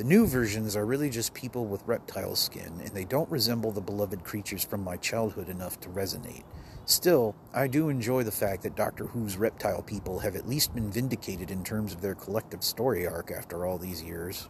The 0.00 0.06
new 0.06 0.26
versions 0.26 0.76
are 0.76 0.86
really 0.86 1.10
just 1.10 1.34
people 1.34 1.66
with 1.66 1.86
reptile 1.86 2.34
skin, 2.34 2.72
and 2.82 2.88
they 2.88 3.04
don't 3.04 3.30
resemble 3.30 3.70
the 3.70 3.82
beloved 3.82 4.24
creatures 4.24 4.64
from 4.64 4.82
my 4.82 4.96
childhood 4.96 5.50
enough 5.50 5.78
to 5.80 5.90
resonate. 5.90 6.44
Still, 6.86 7.36
I 7.52 7.66
do 7.66 7.90
enjoy 7.90 8.22
the 8.22 8.30
fact 8.30 8.62
that 8.62 8.74
Doctor 8.74 9.04
Who's 9.04 9.36
reptile 9.36 9.82
people 9.82 10.20
have 10.20 10.36
at 10.36 10.48
least 10.48 10.74
been 10.74 10.90
vindicated 10.90 11.50
in 11.50 11.62
terms 11.62 11.92
of 11.92 12.00
their 12.00 12.14
collective 12.14 12.64
story 12.64 13.06
arc 13.06 13.30
after 13.30 13.66
all 13.66 13.76
these 13.76 14.02
years. 14.02 14.48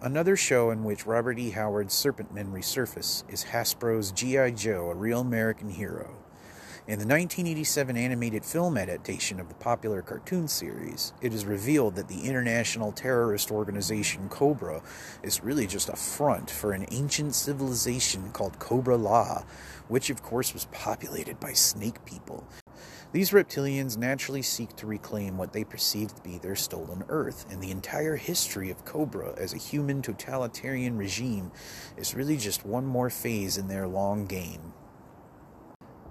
Another 0.00 0.34
show 0.34 0.70
in 0.70 0.82
which 0.82 1.04
Robert 1.04 1.38
E. 1.38 1.50
Howard's 1.50 1.92
Serpent 1.92 2.32
Men 2.32 2.46
resurface 2.46 3.22
is 3.30 3.44
Hasbro's 3.44 4.12
G.I. 4.12 4.52
Joe, 4.52 4.88
a 4.88 4.94
real 4.94 5.20
American 5.20 5.68
hero. 5.68 6.25
In 6.88 7.00
the 7.00 7.04
1987 7.04 7.96
animated 7.96 8.44
film 8.44 8.78
adaptation 8.78 9.40
of 9.40 9.48
the 9.48 9.56
popular 9.56 10.02
cartoon 10.02 10.46
series, 10.46 11.12
it 11.20 11.34
is 11.34 11.44
revealed 11.44 11.96
that 11.96 12.06
the 12.06 12.20
international 12.20 12.92
terrorist 12.92 13.50
organization 13.50 14.28
Cobra 14.28 14.80
is 15.20 15.42
really 15.42 15.66
just 15.66 15.88
a 15.88 15.96
front 15.96 16.48
for 16.48 16.70
an 16.70 16.86
ancient 16.92 17.34
civilization 17.34 18.30
called 18.30 18.60
Cobra 18.60 18.96
La, 18.96 19.42
which 19.88 20.10
of 20.10 20.22
course 20.22 20.54
was 20.54 20.66
populated 20.66 21.40
by 21.40 21.54
snake 21.54 22.04
people. 22.04 22.46
These 23.10 23.32
reptilians 23.32 23.96
naturally 23.96 24.42
seek 24.42 24.76
to 24.76 24.86
reclaim 24.86 25.36
what 25.36 25.52
they 25.52 25.64
perceive 25.64 26.14
to 26.14 26.22
be 26.22 26.38
their 26.38 26.54
stolen 26.54 27.02
Earth, 27.08 27.46
and 27.50 27.60
the 27.60 27.72
entire 27.72 28.14
history 28.14 28.70
of 28.70 28.84
Cobra 28.84 29.34
as 29.36 29.52
a 29.52 29.58
human 29.58 30.02
totalitarian 30.02 30.96
regime 30.96 31.50
is 31.96 32.14
really 32.14 32.36
just 32.36 32.64
one 32.64 32.86
more 32.86 33.10
phase 33.10 33.58
in 33.58 33.66
their 33.66 33.88
long 33.88 34.26
game. 34.26 34.72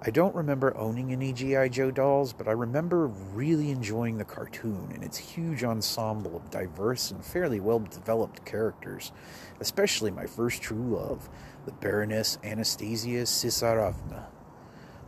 I 0.06 0.10
don't 0.10 0.36
remember 0.36 0.76
owning 0.76 1.10
any 1.10 1.32
G.I. 1.32 1.66
Joe 1.70 1.90
dolls, 1.90 2.32
but 2.32 2.46
I 2.46 2.52
remember 2.52 3.08
really 3.08 3.72
enjoying 3.72 4.18
the 4.18 4.24
cartoon 4.24 4.92
and 4.94 5.02
its 5.02 5.18
huge 5.18 5.64
ensemble 5.64 6.36
of 6.36 6.48
diverse 6.48 7.10
and 7.10 7.24
fairly 7.24 7.58
well 7.58 7.80
developed 7.80 8.44
characters, 8.44 9.10
especially 9.58 10.12
my 10.12 10.26
first 10.26 10.62
true 10.62 10.96
love, 10.96 11.28
the 11.64 11.72
Baroness 11.72 12.38
Anastasia 12.44 13.24
Cisarovna. 13.24 14.26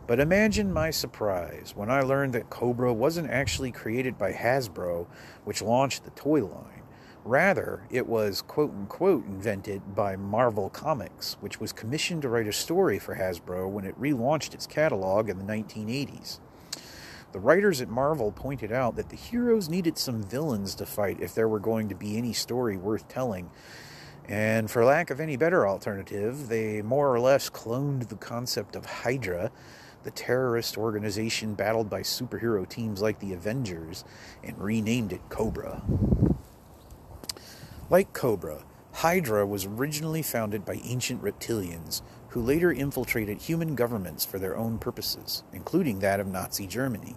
But 0.05 0.19
imagine 0.19 0.73
my 0.73 0.89
surprise 0.89 1.71
when 1.73 1.89
I 1.89 2.01
learned 2.01 2.33
that 2.33 2.49
Cobra 2.49 2.91
wasn't 2.91 3.29
actually 3.29 3.71
created 3.71 4.17
by 4.17 4.33
Hasbro, 4.33 5.07
which 5.45 5.61
launched 5.61 6.03
the 6.03 6.11
toy 6.11 6.43
line. 6.43 6.78
Rather, 7.25 7.83
it 7.89 8.07
was 8.07 8.41
quote 8.41 8.71
unquote 8.71 9.25
invented 9.25 9.93
by 9.93 10.15
Marvel 10.15 10.69
Comics, 10.69 11.35
which 11.41 11.59
was 11.59 11.73
commissioned 11.73 12.21
to 12.21 12.29
write 12.29 12.47
a 12.47 12.53
story 12.53 12.97
for 12.97 13.15
Hasbro 13.15 13.69
when 13.69 13.85
it 13.85 13.99
relaunched 13.99 14.53
its 14.53 14.65
catalog 14.65 15.29
in 15.29 15.37
the 15.37 15.43
1980s. 15.43 16.39
The 17.31 17.39
writers 17.39 17.81
at 17.81 17.89
Marvel 17.89 18.31
pointed 18.31 18.71
out 18.71 18.95
that 18.95 19.09
the 19.09 19.15
heroes 19.15 19.69
needed 19.69 19.97
some 19.97 20.23
villains 20.23 20.73
to 20.75 20.85
fight 20.85 21.19
if 21.19 21.35
there 21.35 21.47
were 21.47 21.59
going 21.59 21.89
to 21.89 21.95
be 21.95 22.17
any 22.17 22.33
story 22.33 22.77
worth 22.77 23.07
telling. 23.07 23.51
And 24.27 24.71
for 24.71 24.85
lack 24.85 25.09
of 25.09 25.19
any 25.19 25.35
better 25.37 25.67
alternative, 25.67 26.47
they 26.47 26.81
more 26.81 27.13
or 27.13 27.19
less 27.19 27.49
cloned 27.49 28.07
the 28.07 28.15
concept 28.15 28.75
of 28.75 28.85
Hydra, 28.85 29.51
the 30.03 30.11
terrorist 30.11 30.77
organization 30.77 31.53
battled 31.53 31.89
by 31.89 32.01
superhero 32.01 32.67
teams 32.67 33.01
like 33.01 33.19
the 33.19 33.33
Avengers, 33.33 34.05
and 34.43 34.57
renamed 34.57 35.11
it 35.11 35.21
Cobra. 35.29 35.83
Like 37.91 38.13
Cobra, 38.13 38.65
Hydra 38.93 39.47
was 39.47 39.65
originally 39.65 40.21
founded 40.21 40.63
by 40.63 40.79
ancient 40.83 41.23
reptilians 41.23 42.03
who 42.29 42.41
later 42.41 42.71
infiltrated 42.71 43.41
human 43.41 43.73
governments 43.73 44.23
for 44.23 44.37
their 44.37 44.55
own 44.55 44.77
purposes, 44.77 45.43
including 45.53 45.97
that 45.99 46.19
of 46.19 46.27
Nazi 46.27 46.67
Germany. 46.67 47.15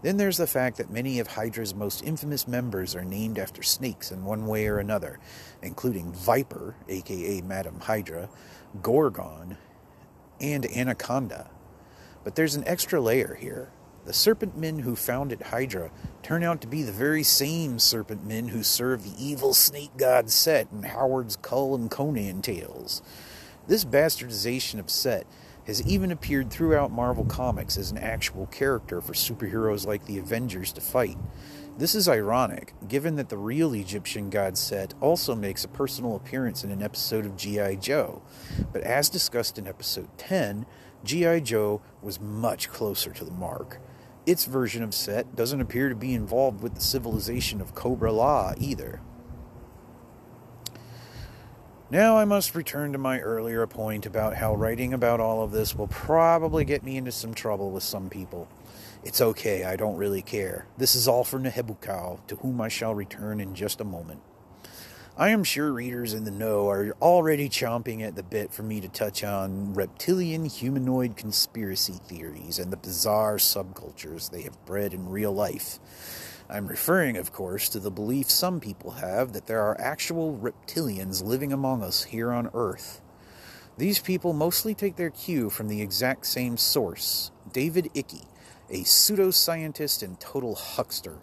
Then 0.00 0.16
there's 0.16 0.38
the 0.38 0.46
fact 0.46 0.78
that 0.78 0.90
many 0.90 1.18
of 1.18 1.26
Hydra's 1.26 1.74
most 1.74 2.02
infamous 2.02 2.48
members 2.48 2.94
are 2.96 3.04
named 3.04 3.38
after 3.38 3.62
snakes 3.62 4.10
in 4.10 4.24
one 4.24 4.46
way 4.46 4.66
or 4.68 4.78
another, 4.78 5.18
including 5.60 6.14
Viper, 6.14 6.76
aka 6.88 7.42
Madam 7.42 7.80
Hydra, 7.80 8.30
Gorgon, 8.82 9.58
and 10.40 10.64
Anaconda. 10.64 11.50
But 12.24 12.36
there's 12.36 12.54
an 12.54 12.66
extra 12.66 13.02
layer 13.02 13.34
here. 13.34 13.70
The 14.06 14.12
serpent 14.12 14.56
men 14.56 14.78
who 14.78 14.94
founded 14.94 15.42
Hydra 15.42 15.90
turn 16.22 16.44
out 16.44 16.60
to 16.60 16.68
be 16.68 16.84
the 16.84 16.92
very 16.92 17.24
same 17.24 17.80
serpent 17.80 18.24
men 18.24 18.46
who 18.48 18.62
serve 18.62 19.02
the 19.02 19.20
evil 19.22 19.52
snake 19.52 19.90
god 19.96 20.30
Set 20.30 20.68
in 20.70 20.84
Howard's 20.84 21.34
Kull 21.34 21.74
and 21.74 21.90
Conan 21.90 22.40
tales. 22.40 23.02
This 23.66 23.84
bastardization 23.84 24.78
of 24.78 24.90
Set 24.90 25.26
has 25.66 25.84
even 25.84 26.12
appeared 26.12 26.52
throughout 26.52 26.92
Marvel 26.92 27.24
Comics 27.24 27.76
as 27.76 27.90
an 27.90 27.98
actual 27.98 28.46
character 28.46 29.00
for 29.00 29.12
superheroes 29.12 29.84
like 29.84 30.06
the 30.06 30.18
Avengers 30.18 30.70
to 30.74 30.80
fight. 30.80 31.18
This 31.76 31.96
is 31.96 32.08
ironic, 32.08 32.74
given 32.86 33.16
that 33.16 33.28
the 33.28 33.36
real 33.36 33.74
Egyptian 33.74 34.30
god 34.30 34.56
Set 34.56 34.94
also 35.00 35.34
makes 35.34 35.64
a 35.64 35.68
personal 35.68 36.14
appearance 36.14 36.62
in 36.62 36.70
an 36.70 36.80
episode 36.80 37.26
of 37.26 37.36
G.I. 37.36 37.74
Joe. 37.74 38.22
But 38.72 38.82
as 38.82 39.10
discussed 39.10 39.58
in 39.58 39.66
episode 39.66 40.16
10, 40.16 40.64
G.I. 41.02 41.40
Joe 41.40 41.82
was 42.00 42.20
much 42.20 42.68
closer 42.68 43.10
to 43.10 43.24
the 43.24 43.32
mark. 43.32 43.80
Its 44.26 44.44
version 44.44 44.82
of 44.82 44.92
Set 44.92 45.36
doesn't 45.36 45.60
appear 45.60 45.88
to 45.88 45.94
be 45.94 46.12
involved 46.12 46.60
with 46.60 46.74
the 46.74 46.80
civilization 46.80 47.60
of 47.60 47.76
Cobra-La 47.76 48.54
either. 48.58 49.00
Now 51.88 52.18
I 52.18 52.24
must 52.24 52.56
return 52.56 52.90
to 52.90 52.98
my 52.98 53.20
earlier 53.20 53.64
point 53.68 54.04
about 54.04 54.34
how 54.34 54.56
writing 54.56 54.92
about 54.92 55.20
all 55.20 55.44
of 55.44 55.52
this 55.52 55.76
will 55.76 55.86
probably 55.86 56.64
get 56.64 56.82
me 56.82 56.96
into 56.96 57.12
some 57.12 57.32
trouble 57.32 57.70
with 57.70 57.84
some 57.84 58.10
people. 58.10 58.48
It's 59.04 59.20
okay, 59.20 59.62
I 59.62 59.76
don't 59.76 59.96
really 59.96 60.22
care. 60.22 60.66
This 60.76 60.96
is 60.96 61.06
all 61.06 61.22
for 61.22 61.38
Nehebukau, 61.38 62.26
to 62.26 62.36
whom 62.36 62.60
I 62.60 62.66
shall 62.66 62.92
return 62.92 63.38
in 63.38 63.54
just 63.54 63.80
a 63.80 63.84
moment. 63.84 64.20
I 65.18 65.30
am 65.30 65.44
sure 65.44 65.72
readers 65.72 66.12
in 66.12 66.24
the 66.24 66.30
know 66.30 66.68
are 66.68 66.94
already 67.00 67.48
chomping 67.48 68.02
at 68.02 68.16
the 68.16 68.22
bit 68.22 68.52
for 68.52 68.62
me 68.62 68.82
to 68.82 68.88
touch 68.88 69.24
on 69.24 69.72
reptilian 69.72 70.44
humanoid 70.44 71.16
conspiracy 71.16 71.94
theories 72.06 72.58
and 72.58 72.70
the 72.70 72.76
bizarre 72.76 73.38
subcultures 73.38 74.30
they 74.30 74.42
have 74.42 74.62
bred 74.66 74.92
in 74.92 75.08
real 75.08 75.32
life. 75.32 75.78
I'm 76.50 76.66
referring, 76.66 77.16
of 77.16 77.32
course, 77.32 77.70
to 77.70 77.80
the 77.80 77.90
belief 77.90 78.28
some 78.28 78.60
people 78.60 78.90
have 78.90 79.32
that 79.32 79.46
there 79.46 79.62
are 79.62 79.80
actual 79.80 80.36
reptilians 80.36 81.24
living 81.24 81.50
among 81.50 81.82
us 81.82 82.04
here 82.04 82.30
on 82.30 82.50
Earth. 82.52 83.00
These 83.78 84.00
people 84.00 84.34
mostly 84.34 84.74
take 84.74 84.96
their 84.96 85.08
cue 85.08 85.48
from 85.48 85.68
the 85.68 85.80
exact 85.80 86.26
same 86.26 86.58
source 86.58 87.30
David 87.50 87.88
Icke, 87.94 88.26
a 88.68 88.82
pseudoscientist 88.82 90.02
and 90.02 90.20
total 90.20 90.56
huckster. 90.56 91.20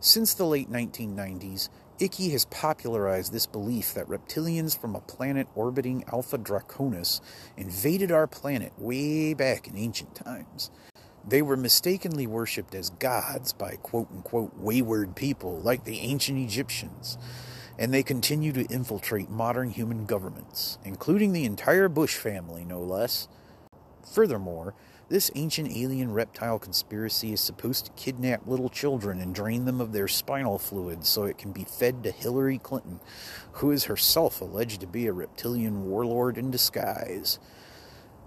Since 0.00 0.34
the 0.34 0.44
late 0.44 0.70
1990s, 0.70 1.70
Icke 2.02 2.32
has 2.32 2.46
popularized 2.46 3.32
this 3.32 3.46
belief 3.46 3.94
that 3.94 4.08
reptilians 4.08 4.76
from 4.76 4.96
a 4.96 5.00
planet 5.00 5.46
orbiting 5.54 6.02
Alpha 6.12 6.36
Draconis 6.36 7.20
invaded 7.56 8.10
our 8.10 8.26
planet 8.26 8.72
way 8.76 9.34
back 9.34 9.68
in 9.68 9.78
ancient 9.78 10.16
times. 10.16 10.72
They 11.24 11.42
were 11.42 11.56
mistakenly 11.56 12.26
worshipped 12.26 12.74
as 12.74 12.90
gods 12.90 13.52
by 13.52 13.76
quote 13.76 14.08
unquote 14.10 14.52
wayward 14.56 15.14
people 15.14 15.60
like 15.60 15.84
the 15.84 16.00
ancient 16.00 16.38
Egyptians, 16.38 17.18
and 17.78 17.94
they 17.94 18.02
continue 18.02 18.50
to 18.50 18.64
infiltrate 18.64 19.30
modern 19.30 19.70
human 19.70 20.04
governments, 20.04 20.78
including 20.84 21.32
the 21.32 21.44
entire 21.44 21.88
Bush 21.88 22.16
family, 22.16 22.64
no 22.64 22.80
less. 22.80 23.28
Furthermore, 24.12 24.74
this 25.12 25.30
ancient 25.34 25.70
alien 25.76 26.10
reptile 26.10 26.58
conspiracy 26.58 27.34
is 27.34 27.40
supposed 27.40 27.84
to 27.84 27.92
kidnap 27.92 28.46
little 28.46 28.70
children 28.70 29.20
and 29.20 29.34
drain 29.34 29.66
them 29.66 29.78
of 29.78 29.92
their 29.92 30.08
spinal 30.08 30.58
fluid 30.58 31.04
so 31.04 31.24
it 31.24 31.36
can 31.36 31.52
be 31.52 31.64
fed 31.64 32.02
to 32.02 32.10
Hillary 32.10 32.56
Clinton, 32.56 32.98
who 33.52 33.70
is 33.70 33.84
herself 33.84 34.40
alleged 34.40 34.80
to 34.80 34.86
be 34.86 35.06
a 35.06 35.12
reptilian 35.12 35.84
warlord 35.84 36.38
in 36.38 36.50
disguise. 36.50 37.38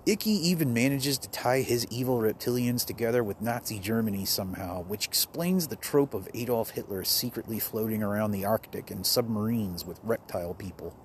Icke 0.06 0.28
even 0.28 0.76
manages 0.76 1.18
to 1.18 1.30
tie 1.30 1.62
his 1.62 1.88
evil 1.90 2.20
reptilians 2.20 2.86
together 2.86 3.24
with 3.24 3.42
Nazi 3.42 3.80
Germany 3.80 4.24
somehow, 4.24 4.84
which 4.84 5.08
explains 5.08 5.68
the 5.68 5.76
trope 5.76 6.14
of 6.14 6.30
Adolf 6.36 6.70
Hitler 6.70 7.04
secretly 7.04 7.58
floating 7.58 8.04
around 8.04 8.30
the 8.30 8.46
Arctic 8.46 8.92
in 8.92 9.04
submarines 9.04 9.84
with 9.84 10.00
reptile 10.04 10.54
people. 10.54 10.96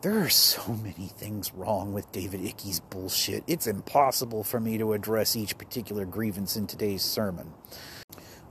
There 0.00 0.20
are 0.20 0.28
so 0.28 0.74
many 0.74 1.08
things 1.08 1.52
wrong 1.52 1.92
with 1.92 2.12
David 2.12 2.40
Icke's 2.42 2.78
bullshit, 2.78 3.42
it's 3.48 3.66
impossible 3.66 4.44
for 4.44 4.60
me 4.60 4.78
to 4.78 4.92
address 4.92 5.34
each 5.34 5.58
particular 5.58 6.04
grievance 6.04 6.56
in 6.56 6.68
today's 6.68 7.02
sermon. 7.02 7.52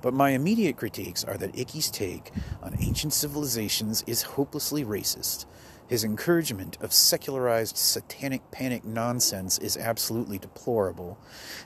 But 0.01 0.13
my 0.13 0.31
immediate 0.31 0.75
critiques 0.75 1.23
are 1.23 1.37
that 1.37 1.53
Icke's 1.55 1.89
take 1.89 2.31
on 2.61 2.75
ancient 2.81 3.13
civilizations 3.13 4.03
is 4.05 4.23
hopelessly 4.23 4.83
racist 4.83 5.45
his 5.87 6.03
encouragement 6.03 6.77
of 6.81 6.91
secularized 6.91 7.77
satanic 7.77 8.51
panic 8.51 8.83
nonsense 8.83 9.57
is 9.57 9.77
absolutely 9.77 10.37
deplorable. 10.37 11.17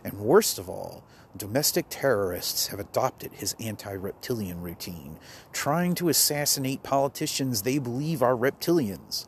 And 0.04 0.20
worst 0.20 0.60
of 0.60 0.70
all, 0.70 1.04
domestic 1.36 1.88
terrorists 1.90 2.68
have 2.68 2.80
adopted 2.80 3.34
his 3.34 3.56
anti 3.60 3.94
reptilian 3.94 4.62
routine, 4.62 5.18
trying 5.52 5.96
to 5.96 6.10
assassinate 6.10 6.84
politicians 6.84 7.64
they 7.64 7.80
believe 7.80 8.22
are 8.22 8.36
reptilians. 8.36 9.26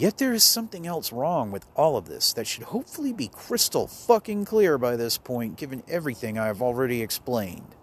Yet 0.00 0.16
there 0.16 0.32
is 0.32 0.44
something 0.44 0.86
else 0.86 1.12
wrong 1.12 1.50
with 1.50 1.66
all 1.76 1.98
of 1.98 2.06
this 2.06 2.32
that 2.32 2.46
should 2.46 2.62
hopefully 2.62 3.12
be 3.12 3.28
crystal 3.28 3.86
fucking 3.86 4.46
clear 4.46 4.78
by 4.78 4.96
this 4.96 5.18
point, 5.18 5.58
given 5.58 5.82
everything 5.86 6.38
I 6.38 6.46
have 6.46 6.62
already 6.62 7.02
explained. 7.02 7.74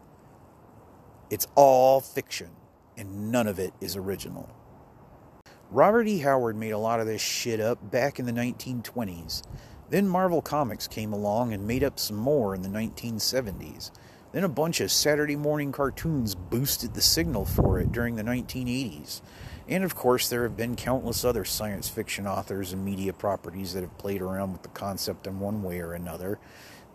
It's 1.30 1.46
all 1.54 2.02
fiction, 2.02 2.50
and 2.98 3.32
none 3.32 3.46
of 3.46 3.60
it 3.60 3.72
is 3.80 3.96
original. 3.96 4.50
Robert 5.70 6.08
E. 6.08 6.18
Howard 6.18 6.56
made 6.56 6.72
a 6.72 6.80
lot 6.80 7.00
of 7.00 7.06
this 7.06 7.22
shit 7.22 7.60
up 7.60 7.92
back 7.92 8.18
in 8.18 8.26
the 8.26 8.32
1920s. 8.32 9.44
Then 9.92 10.08
Marvel 10.08 10.42
Comics 10.42 10.88
came 10.88 11.14
along 11.14 11.54
and 11.54 11.68
made 11.68 11.84
up 11.84 12.00
some 12.00 12.18
more 12.18 12.56
in 12.56 12.64
the 12.64 12.68
1970s. 12.68 13.92
Then 14.32 14.44
a 14.44 14.50
bunch 14.50 14.82
of 14.82 14.92
Saturday 14.92 15.36
morning 15.36 15.72
cartoons 15.72 16.34
boosted 16.34 16.96
the 16.96 17.02
signal 17.02 17.46
for 17.46 17.80
it 17.80 17.92
during 17.92 18.16
the 18.16 18.24
1980s. 18.24 19.22
And 19.70 19.84
of 19.84 19.96
course, 19.96 20.30
there 20.30 20.44
have 20.44 20.56
been 20.56 20.76
countless 20.76 21.26
other 21.26 21.44
science 21.44 21.90
fiction 21.90 22.26
authors 22.26 22.72
and 22.72 22.86
media 22.86 23.12
properties 23.12 23.74
that 23.74 23.82
have 23.82 23.98
played 23.98 24.22
around 24.22 24.54
with 24.54 24.62
the 24.62 24.70
concept 24.70 25.28
in 25.28 25.40
one 25.40 25.62
way 25.62 25.80
or 25.80 25.94
another. 25.94 26.40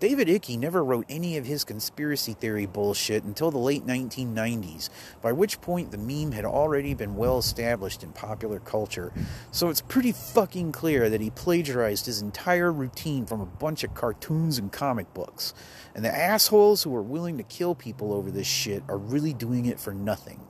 David 0.00 0.26
Icke 0.26 0.58
never 0.58 0.82
wrote 0.82 1.06
any 1.08 1.37
of 1.37 1.46
his 1.46 1.62
conspiracy 1.62 2.32
theory 2.32 2.66
bullshit 2.66 3.22
until 3.22 3.52
the 3.52 3.58
late 3.58 3.87
1990s, 3.87 4.88
by 5.20 5.30
which 5.30 5.61
point 5.61 5.92
the 5.92 5.96
meme 5.96 6.32
had 6.32 6.44
already 6.44 6.92
been 6.92 7.14
well 7.14 7.38
established 7.38 8.02
in 8.02 8.11
popular 8.11 8.58
culture. 8.58 9.12
So 9.52 9.68
it's 9.68 9.80
pretty 9.80 10.11
fucking 10.11 10.72
clear 10.72 11.08
that 11.08 11.20
he 11.20 11.30
plagiarized 11.30 12.06
his 12.06 12.20
entire 12.20 12.72
routine 12.72 13.26
from 13.26 13.40
a 13.40 13.46
bunch 13.46 13.85
of 13.85 13.94
cartoons 13.94 14.58
and 14.58 14.72
comic 14.72 15.14
books. 15.14 15.54
And 15.94 16.04
the 16.04 16.12
assholes 16.12 16.82
who 16.82 16.96
are 16.96 17.02
willing 17.02 17.37
to 17.37 17.44
kill 17.44 17.76
people 17.76 18.12
over 18.12 18.32
this 18.32 18.48
shit 18.48 18.82
are 18.88 18.98
really 18.98 19.35
doing 19.35 19.66
it 19.66 19.78
for 19.78 19.94
nothing. 19.94 20.40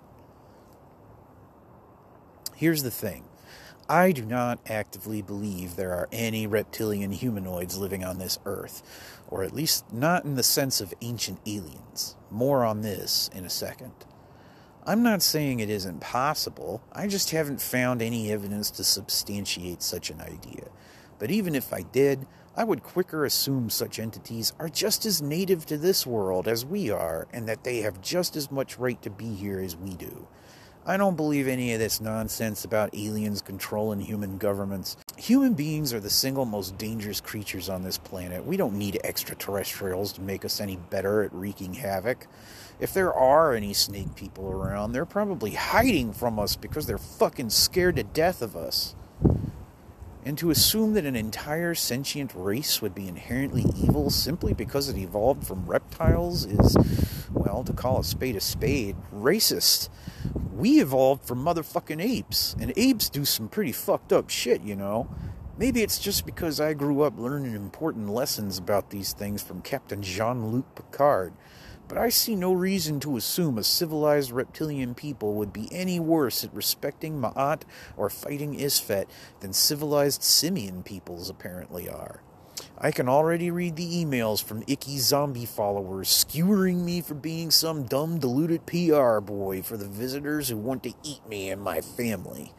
Here's 2.63 2.85
the 2.85 2.93
thing 2.93 3.25
I 3.89 4.13
do 4.13 4.25
not 4.25 4.61
actively 4.69 5.21
believe 5.21 5.75
there 5.75 5.95
are 5.95 6.09
any 6.13 6.47
reptilian 6.47 7.11
humanoids 7.11 7.77
living 7.77 8.05
on 8.05 8.19
this 8.19 8.39
earth, 8.47 8.85
or 9.27 9.43
at 9.43 9.53
least 9.53 9.93
not 9.93 10.25
in 10.25 10.37
the 10.37 10.45
sense 10.45 10.81
of 10.81 10.95
ancient 11.01 11.41
aliens. 11.45 12.15
More 12.31 12.65
on 12.65 12.83
this 12.83 13.29
in 13.35 13.45
a 13.45 13.51
second. 13.51 13.91
I'm 14.87 15.03
not 15.03 15.23
saying 15.23 15.59
it 15.59 15.71
isn't 15.71 16.03
possible, 16.03 16.85
I 16.93 17.09
just 17.09 17.31
haven't 17.31 17.61
found 17.61 18.01
any 18.01 18.31
evidence 18.31 18.71
to 18.71 18.85
substantiate 18.85 19.83
such 19.83 20.11
an 20.11 20.21
idea. 20.21 20.69
But 21.19 21.33
even 21.33 21.57
if 21.57 21.73
I 21.73 21.83
did, 21.83 22.29
I 22.57 22.63
would 22.63 22.85
quicker 22.85 23.25
assume 23.25 23.71
such 23.71 23.99
entities 23.99 24.53
are 24.61 24.69
just 24.69 25.05
as 25.05 25.21
native 25.21 25.67
to 25.67 25.77
this 25.77 26.07
world 26.07 26.47
as 26.47 26.65
we 26.65 26.91
are, 26.91 27.27
and 27.33 27.49
that 27.49 27.65
they 27.65 27.79
have 27.79 28.01
just 28.01 28.37
as 28.37 28.53
much 28.53 28.79
right 28.79 29.03
to 29.03 29.11
be 29.11 29.35
here 29.35 29.59
as 29.59 29.75
we 29.77 29.95
do. 29.97 30.29
I 30.85 30.97
don't 30.97 31.17
believe 31.17 31.47
any 31.47 31.73
of 31.73 31.79
this 31.79 32.01
nonsense 32.01 32.65
about 32.65 32.93
aliens 32.93 33.41
controlling 33.41 34.01
human 34.01 34.37
governments. 34.37 34.97
Human 35.17 35.55
beings 35.55 35.95
are 35.95 36.01
the 36.01 36.11
single 36.11 36.45
most 36.45 36.77
dangerous 36.77 37.21
creatures 37.21 37.69
on 37.69 37.85
this 37.85 37.99
planet. 37.99 38.45
We 38.45 38.57
don't 38.57 38.75
need 38.77 38.99
extraterrestrials 39.05 40.13
to 40.15 40.21
make 40.21 40.45
us 40.45 40.61
any 40.61 40.75
better 40.75 41.23
at 41.23 41.33
wreaking 41.33 41.75
havoc. 41.75 42.27
If 42.81 42.93
there 42.93 43.15
are 43.15 43.55
any 43.55 43.75
snake 43.75 44.17
people 44.17 44.51
around, 44.51 44.91
they're 44.91 45.07
probably 45.07 45.53
hiding 45.53 46.13
from 46.13 46.41
us 46.41 46.57
because 46.57 46.87
they're 46.87 46.99
fucking 46.99 47.51
scared 47.51 47.95
to 47.95 48.03
death 48.03 48.43
of 48.43 48.57
us. 48.57 48.97
And 50.25 50.39
to 50.39 50.51
assume 50.51 50.95
that 50.95 51.05
an 51.05 51.17
entire 51.17 51.75
sentient 51.75 52.33
race 52.35 52.81
would 52.81 52.95
be 52.95 53.09
inherently 53.09 53.65
evil 53.77 54.09
simply 54.09 54.55
because 54.55 54.89
it 54.89 54.97
evolved 54.97 55.45
from 55.45 55.67
reptiles 55.67 56.45
is, 56.45 56.77
well, 57.33 57.65
to 57.65 57.73
call 57.73 57.99
a 57.99 58.05
spade 58.05 58.37
a 58.37 58.41
spade, 58.41 58.97
racist. 59.13 59.89
We 60.55 60.81
evolved 60.81 61.25
from 61.27 61.45
motherfucking 61.45 62.01
apes, 62.01 62.55
and 62.61 62.73
apes 62.77 63.09
do 63.09 63.25
some 63.25 63.49
pretty 63.49 63.73
fucked 63.73 64.13
up 64.13 64.31
shit, 64.31 64.63
you 64.63 64.77
know. 64.77 65.09
Maybe 65.59 65.83
it's 65.83 65.99
just 65.99 66.25
because 66.25 66.61
I 66.61 66.73
grew 66.75 67.03
up 67.03 67.19
learning 67.19 67.55
important 67.55 68.09
lessons 68.09 68.59
about 68.59 68.91
these 68.91 69.13
things 69.13 69.43
from 69.43 69.61
Captain 69.61 70.03
Jean 70.03 70.53
Luc 70.53 70.75
Picard 70.77 71.33
but 71.93 72.01
I 72.01 72.09
see 72.09 72.35
no 72.35 72.55
reason 72.55 73.01
to 73.01 73.19
assume 73.19 73.59
a 73.59 73.63
civilized 73.63 74.33
reptilian 74.33 74.95
people 74.95 75.35
would 75.35 75.53
be 75.53 75.69
any 75.71 76.01
worse 76.01 76.43
at 76.43 76.55
respecting 76.55 77.21
Ma'at 77.21 77.65
or 77.99 78.09
fighting 78.09 78.59
Isfet 78.59 79.05
than 79.41 79.53
civilized 79.53 80.23
simian 80.23 80.83
peoples 80.83 81.29
apparently 81.29 81.91
are. 81.91 82.23
I 82.79 82.93
can 82.93 83.11
already 83.11 83.51
read 83.51 83.77
the 83.77 84.03
emails 84.03 84.43
from 84.43 84.63
Icke 84.63 85.01
zombie 85.01 85.45
followers 85.45 86.09
skewering 86.09 86.83
me 86.83 87.03
for 87.03 87.13
being 87.13 87.51
some 87.51 87.85
dumb, 87.85 88.19
deluded 88.19 88.65
PR 88.65 89.19
boy 89.21 89.61
for 89.61 89.77
the 89.77 89.87
visitors 89.87 90.49
who 90.49 90.57
want 90.57 90.83
to 90.85 90.95
eat 91.05 91.21
me 91.29 91.51
and 91.51 91.61
my 91.61 91.83
family. 91.83 92.55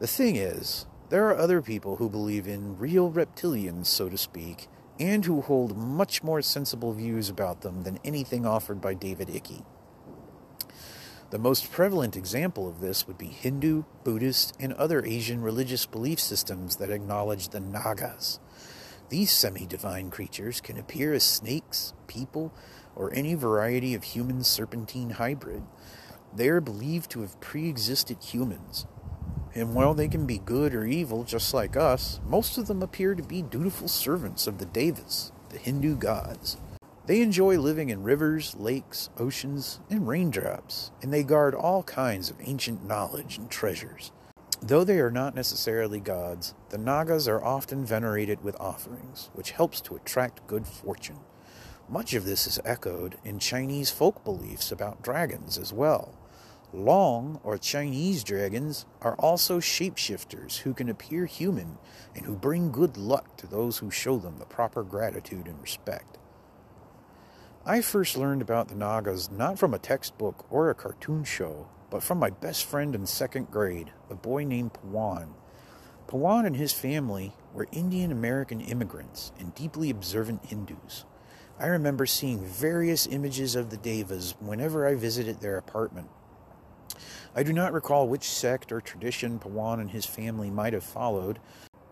The 0.00 0.06
thing 0.06 0.36
is, 0.36 0.84
there 1.08 1.26
are 1.28 1.38
other 1.38 1.62
people 1.62 1.96
who 1.96 2.10
believe 2.10 2.46
in 2.46 2.78
real 2.78 3.10
reptilians, 3.10 3.86
so 3.86 4.10
to 4.10 4.18
speak, 4.18 4.68
and 4.98 5.24
who 5.24 5.40
hold 5.40 5.76
much 5.76 6.22
more 6.22 6.42
sensible 6.42 6.92
views 6.92 7.28
about 7.28 7.62
them 7.62 7.82
than 7.82 7.98
anything 8.04 8.46
offered 8.46 8.80
by 8.80 8.94
David 8.94 9.28
Icke. 9.28 9.64
The 11.30 11.38
most 11.38 11.72
prevalent 11.72 12.16
example 12.16 12.68
of 12.68 12.80
this 12.80 13.08
would 13.08 13.18
be 13.18 13.26
Hindu, 13.26 13.84
Buddhist, 14.04 14.54
and 14.60 14.72
other 14.74 15.04
Asian 15.04 15.42
religious 15.42 15.84
belief 15.84 16.20
systems 16.20 16.76
that 16.76 16.90
acknowledge 16.90 17.48
the 17.48 17.58
Nagas. 17.58 18.38
These 19.08 19.32
semi 19.32 19.66
divine 19.66 20.10
creatures 20.10 20.60
can 20.60 20.78
appear 20.78 21.12
as 21.12 21.24
snakes, 21.24 21.92
people, 22.06 22.54
or 22.94 23.12
any 23.12 23.34
variety 23.34 23.94
of 23.94 24.04
human 24.04 24.44
serpentine 24.44 25.10
hybrid. 25.10 25.64
They 26.34 26.48
are 26.48 26.60
believed 26.60 27.10
to 27.12 27.22
have 27.22 27.40
pre 27.40 27.68
existed 27.68 28.18
humans, 28.22 28.86
and 29.54 29.74
while 29.74 29.94
they 29.94 30.08
can 30.08 30.26
be 30.26 30.38
good 30.38 30.74
or 30.74 30.84
evil 30.84 31.24
just 31.24 31.54
like 31.54 31.76
us, 31.76 32.20
most 32.26 32.58
of 32.58 32.66
them 32.66 32.82
appear 32.82 33.14
to 33.14 33.22
be 33.22 33.42
dutiful 33.42 33.88
servants 33.88 34.46
of 34.46 34.58
the 34.58 34.66
Devas, 34.66 35.32
the 35.50 35.58
Hindu 35.58 35.96
gods. 35.96 36.56
They 37.06 37.20
enjoy 37.20 37.58
living 37.58 37.90
in 37.90 38.02
rivers, 38.02 38.56
lakes, 38.56 39.10
oceans, 39.18 39.78
and 39.90 40.08
raindrops, 40.08 40.90
and 41.02 41.12
they 41.12 41.22
guard 41.22 41.54
all 41.54 41.82
kinds 41.82 42.30
of 42.30 42.36
ancient 42.40 42.84
knowledge 42.84 43.36
and 43.36 43.50
treasures. 43.50 44.10
Though 44.62 44.84
they 44.84 44.98
are 44.98 45.10
not 45.10 45.34
necessarily 45.34 46.00
gods, 46.00 46.54
the 46.70 46.78
Nagas 46.78 47.28
are 47.28 47.44
often 47.44 47.84
venerated 47.84 48.42
with 48.42 48.58
offerings, 48.58 49.28
which 49.34 49.50
helps 49.50 49.82
to 49.82 49.96
attract 49.96 50.46
good 50.46 50.66
fortune. 50.66 51.20
Much 51.88 52.14
of 52.14 52.24
this 52.24 52.46
is 52.46 52.58
echoed 52.64 53.18
in 53.24 53.38
Chinese 53.38 53.90
folk 53.90 54.24
beliefs 54.24 54.72
about 54.72 55.02
dragons 55.02 55.58
as 55.58 55.70
well. 55.70 56.14
Long 56.74 57.38
or 57.44 57.56
Chinese 57.56 58.24
dragons 58.24 58.84
are 59.00 59.14
also 59.14 59.60
shapeshifters 59.60 60.58
who 60.58 60.74
can 60.74 60.88
appear 60.88 61.24
human 61.24 61.78
and 62.16 62.26
who 62.26 62.34
bring 62.34 62.72
good 62.72 62.96
luck 62.96 63.36
to 63.36 63.46
those 63.46 63.78
who 63.78 63.92
show 63.92 64.18
them 64.18 64.40
the 64.40 64.44
proper 64.44 64.82
gratitude 64.82 65.46
and 65.46 65.62
respect. 65.62 66.18
I 67.64 67.80
first 67.80 68.16
learned 68.16 68.42
about 68.42 68.66
the 68.66 68.74
Nagas 68.74 69.30
not 69.30 69.56
from 69.56 69.72
a 69.72 69.78
textbook 69.78 70.46
or 70.50 70.68
a 70.68 70.74
cartoon 70.74 71.22
show, 71.22 71.68
but 71.90 72.02
from 72.02 72.18
my 72.18 72.30
best 72.30 72.64
friend 72.64 72.92
in 72.96 73.06
second 73.06 73.52
grade, 73.52 73.92
a 74.10 74.16
boy 74.16 74.42
named 74.42 74.72
Pawan. 74.72 75.28
Pawan 76.08 76.44
and 76.44 76.56
his 76.56 76.72
family 76.72 77.34
were 77.52 77.68
Indian 77.70 78.10
American 78.10 78.60
immigrants 78.60 79.30
and 79.38 79.54
deeply 79.54 79.90
observant 79.90 80.46
Hindus. 80.46 81.04
I 81.56 81.66
remember 81.66 82.04
seeing 82.04 82.44
various 82.44 83.06
images 83.06 83.54
of 83.54 83.70
the 83.70 83.76
Devas 83.76 84.34
whenever 84.40 84.88
I 84.88 84.96
visited 84.96 85.40
their 85.40 85.56
apartment 85.56 86.08
I 87.34 87.42
do 87.42 87.52
not 87.52 87.72
recall 87.72 88.08
which 88.08 88.28
sect 88.28 88.72
or 88.72 88.80
tradition 88.80 89.38
Pawan 89.38 89.80
and 89.80 89.90
his 89.90 90.06
family 90.06 90.50
might 90.50 90.72
have 90.72 90.84
followed, 90.84 91.38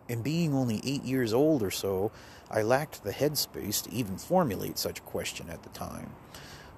and 0.09 0.23
being 0.23 0.55
only 0.55 0.81
eight 0.85 1.05
years 1.05 1.33
old 1.33 1.63
or 1.63 1.71
so, 1.71 2.13
I 2.51 2.63
lacked 2.63 3.03
the 3.03 3.13
headspace 3.13 3.83
to 3.85 3.93
even 3.93 4.19
formulate 4.19 4.79
such 4.79 4.99
a 4.99 5.03
question 5.03 5.49
at 5.49 5.63
the 5.63 5.71
time. 5.71 6.13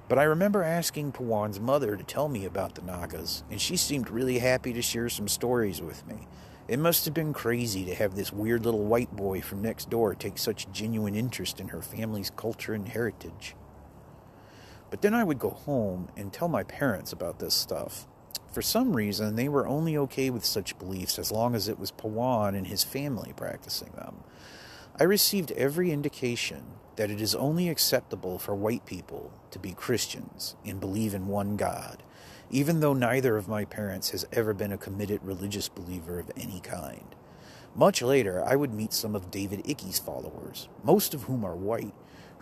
But 0.08 0.18
I 0.18 0.24
remember 0.24 0.62
asking 0.62 1.12
Pawan's 1.12 1.58
mother 1.58 1.96
to 1.96 2.04
tell 2.04 2.28
me 2.28 2.44
about 2.44 2.74
the 2.74 2.82
Nagas, 2.82 3.42
and 3.50 3.60
she 3.60 3.76
seemed 3.76 4.10
really 4.10 4.38
happy 4.38 4.72
to 4.74 4.82
share 4.82 5.08
some 5.08 5.28
stories 5.28 5.80
with 5.80 6.06
me. 6.06 6.28
It 6.68 6.78
must 6.78 7.04
have 7.04 7.14
been 7.14 7.32
crazy 7.32 7.84
to 7.86 7.94
have 7.94 8.14
this 8.14 8.32
weird 8.32 8.64
little 8.64 8.84
white 8.84 9.14
boy 9.14 9.40
from 9.40 9.62
next 9.62 9.90
door 9.90 10.14
take 10.14 10.38
such 10.38 10.70
genuine 10.72 11.14
interest 11.14 11.60
in 11.60 11.68
her 11.68 11.82
family's 11.82 12.30
culture 12.30 12.74
and 12.74 12.88
heritage. 12.88 13.54
But 14.90 15.02
then 15.02 15.12
I 15.12 15.24
would 15.24 15.38
go 15.38 15.50
home 15.50 16.08
and 16.16 16.32
tell 16.32 16.48
my 16.48 16.62
parents 16.62 17.12
about 17.12 17.38
this 17.38 17.54
stuff, 17.54 18.06
for 18.52 18.62
some 18.62 18.94
reason, 18.94 19.34
they 19.34 19.48
were 19.48 19.66
only 19.66 19.96
okay 19.96 20.30
with 20.30 20.44
such 20.44 20.78
beliefs 20.78 21.18
as 21.18 21.32
long 21.32 21.54
as 21.54 21.68
it 21.68 21.78
was 21.78 21.90
Pawan 21.90 22.56
and 22.56 22.68
his 22.68 22.84
family 22.84 23.32
practicing 23.36 23.90
them. 23.96 24.22
I 24.98 25.04
received 25.04 25.50
every 25.52 25.90
indication 25.90 26.62
that 26.96 27.10
it 27.10 27.20
is 27.20 27.34
only 27.34 27.68
acceptable 27.68 28.38
for 28.38 28.54
white 28.54 28.86
people 28.86 29.32
to 29.50 29.58
be 29.58 29.72
Christians 29.72 30.54
and 30.64 30.78
believe 30.78 31.14
in 31.14 31.26
one 31.26 31.56
God, 31.56 32.04
even 32.50 32.78
though 32.78 32.92
neither 32.92 33.36
of 33.36 33.48
my 33.48 33.64
parents 33.64 34.10
has 34.10 34.24
ever 34.32 34.54
been 34.54 34.70
a 34.70 34.78
committed 34.78 35.24
religious 35.24 35.68
believer 35.68 36.20
of 36.20 36.30
any 36.36 36.60
kind. 36.60 37.16
Much 37.74 38.02
later, 38.02 38.44
I 38.44 38.54
would 38.54 38.72
meet 38.72 38.92
some 38.92 39.16
of 39.16 39.32
David 39.32 39.64
Icke's 39.64 39.98
followers, 39.98 40.68
most 40.84 41.12
of 41.12 41.24
whom 41.24 41.44
are 41.44 41.56
white, 41.56 41.94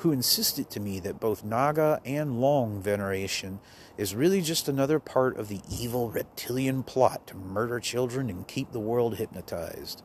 who 0.02 0.12
insisted 0.12 0.68
to 0.68 0.80
me 0.80 0.98
that 0.98 1.20
both 1.20 1.44
Naga 1.44 2.00
and 2.04 2.40
Long 2.40 2.82
veneration 2.82 3.60
is 3.96 4.16
really 4.16 4.40
just 4.40 4.68
another 4.68 4.98
part 4.98 5.36
of 5.36 5.48
the 5.48 5.60
evil 5.70 6.10
reptilian 6.10 6.82
plot 6.82 7.26
to 7.28 7.36
murder 7.36 7.78
children 7.78 8.28
and 8.28 8.48
keep 8.48 8.72
the 8.72 8.80
world 8.80 9.16
hypnotized. 9.16 10.02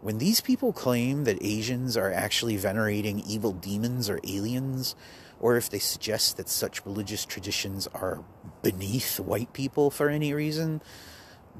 When 0.00 0.16
these 0.16 0.40
people 0.40 0.72
claim 0.72 1.24
that 1.24 1.44
Asians 1.44 1.96
are 1.96 2.10
actually 2.10 2.56
venerating 2.56 3.20
evil 3.20 3.52
demons 3.52 4.08
or 4.08 4.18
aliens, 4.26 4.96
or 5.38 5.56
if 5.56 5.68
they 5.68 5.78
suggest 5.78 6.38
that 6.38 6.48
such 6.48 6.86
religious 6.86 7.26
traditions 7.26 7.86
are 7.88 8.24
beneath 8.62 9.20
white 9.20 9.52
people 9.52 9.90
for 9.90 10.08
any 10.08 10.32
reason, 10.32 10.80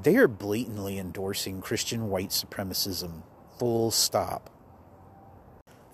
they 0.01 0.17
are 0.17 0.29
blatantly 0.29 0.99
endorsing 0.99 1.61
Christian 1.61 2.09
white 2.09 2.31
supremacism. 2.31 3.25
Full 3.59 3.91
stop. 3.91 4.49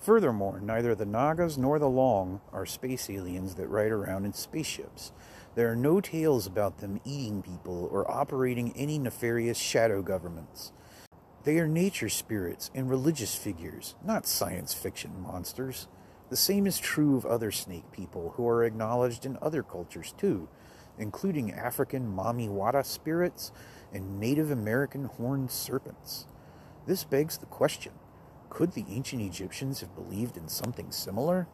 Furthermore, 0.09 0.59
neither 0.59 0.95
the 0.95 1.05
Nagas 1.05 1.55
nor 1.55 1.77
the 1.77 1.87
Long 1.87 2.41
are 2.51 2.65
space 2.65 3.11
aliens 3.11 3.53
that 3.53 3.67
ride 3.67 3.91
around 3.91 4.25
in 4.25 4.33
spaceships. 4.33 5.11
There 5.53 5.71
are 5.71 5.75
no 5.75 6.01
tales 6.01 6.47
about 6.47 6.79
them 6.79 6.99
eating 7.05 7.43
people 7.43 7.87
or 7.91 8.09
operating 8.09 8.75
any 8.75 8.97
nefarious 8.97 9.59
shadow 9.59 10.01
governments. 10.01 10.71
They 11.43 11.59
are 11.59 11.67
nature 11.67 12.09
spirits 12.09 12.71
and 12.73 12.89
religious 12.89 13.35
figures, 13.35 13.93
not 14.03 14.25
science 14.25 14.73
fiction 14.73 15.11
monsters. 15.21 15.87
The 16.31 16.35
same 16.35 16.65
is 16.65 16.79
true 16.79 17.15
of 17.15 17.27
other 17.27 17.51
snake 17.51 17.91
people 17.91 18.33
who 18.35 18.47
are 18.47 18.63
acknowledged 18.63 19.27
in 19.27 19.37
other 19.43 19.61
cultures 19.61 20.15
too, 20.17 20.49
including 20.97 21.53
African 21.53 22.11
Mami 22.11 22.49
Wata 22.49 22.83
spirits 22.83 23.51
and 23.93 24.19
Native 24.19 24.49
American 24.49 25.03
horned 25.05 25.51
serpents. 25.51 26.25
This 26.87 27.03
begs 27.03 27.37
the 27.37 27.45
question 27.45 27.91
could 28.49 28.73
the 28.73 28.85
ancient 28.89 29.21
Egyptians 29.21 29.81
have 29.81 29.95
believed 29.95 30.37
in 30.37 30.47
something 30.47 30.91
similar? 30.91 31.47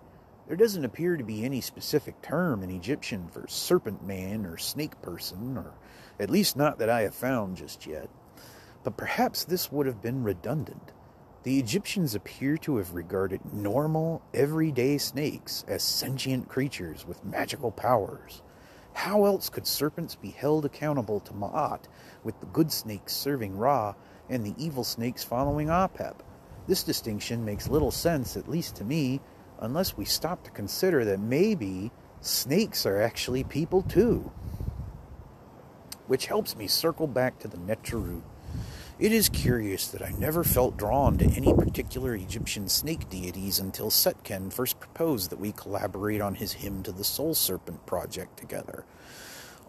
There 0.48 0.56
doesn't 0.56 0.86
appear 0.86 1.18
to 1.18 1.24
be 1.24 1.44
any 1.44 1.60
specific 1.60 2.22
term 2.22 2.62
in 2.62 2.70
Egyptian 2.70 3.28
for 3.30 3.48
serpent 3.48 4.06
man 4.06 4.46
or 4.46 4.58
snake 4.58 5.02
person, 5.02 5.58
or 5.58 5.74
at 6.20 6.30
least 6.30 6.56
not 6.56 6.78
that 6.80 6.90
I 6.90 7.02
have 7.02 7.16
found 7.16 7.58
just 7.58 7.88
yet. 7.88 8.10
But 8.84 8.98
perhaps 8.98 9.44
this 9.44 9.72
would 9.72 9.88
have 9.88 10.02
been 10.02 10.24
redundant. 10.24 10.92
The 11.44 11.60
Egyptians 11.60 12.16
appear 12.16 12.58
to 12.58 12.78
have 12.78 12.94
regarded 12.94 13.54
normal, 13.54 14.22
everyday 14.34 14.98
snakes 14.98 15.66
as 15.68 15.84
sentient 15.84 16.48
creatures 16.48 17.06
with 17.08 17.26
magical 17.26 17.72
powers. 17.72 18.42
How 18.94 19.26
else 19.26 19.50
could 19.50 19.68
serpents 19.68 20.16
be 20.16 20.30
held 20.30 20.66
accountable 20.66 21.20
to 21.20 21.34
Ma'at, 21.34 21.84
with 22.24 22.40
the 22.40 22.46
good 22.48 22.72
snakes 22.72 23.14
serving 23.14 23.58
Ra 23.58 23.94
and 24.30 24.46
the 24.46 24.56
evil 24.58 24.84
snakes 24.84 25.24
following 25.24 25.68
Apep? 25.68 26.16
This 26.68 26.84
distinction 26.84 27.46
makes 27.46 27.68
little 27.68 27.92
sense, 27.92 28.36
at 28.36 28.50
least 28.50 28.76
to 28.78 28.84
me, 28.84 29.22
unless 29.60 29.96
we 29.96 30.06
stop 30.06 30.44
to 30.44 30.52
consider 30.52 31.06
that 31.06 31.20
maybe 31.20 31.92
snakes 32.22 32.86
are 32.86 33.02
actually 33.02 33.44
people 33.44 33.84
too. 33.84 34.32
Which 36.08 36.26
helps 36.26 36.56
me 36.56 36.68
circle 36.68 37.08
back 37.08 37.40
to 37.40 37.48
the 37.48 37.58
Neteru. 37.58 38.22
It 38.98 39.12
is 39.12 39.28
curious 39.28 39.90
that 39.90 40.02
I 40.02 40.12
never 40.18 40.44
felt 40.44 40.78
drawn 40.78 41.18
to 41.18 41.26
any 41.26 41.54
particular 41.54 42.16
Egyptian 42.16 42.70
snake 42.70 43.10
deities 43.10 43.60
until 43.60 43.90
Setken 43.90 44.52
first 44.52 44.80
proposed 44.80 45.30
that 45.32 45.40
we 45.40 45.52
collaborate 45.52 46.22
on 46.22 46.36
his 46.36 46.54
Hymn 46.54 46.82
to 46.84 46.94
the 46.94 47.04
Soul 47.04 47.34
Serpent 47.34 47.86
project 47.86 48.38
together. 48.38 48.86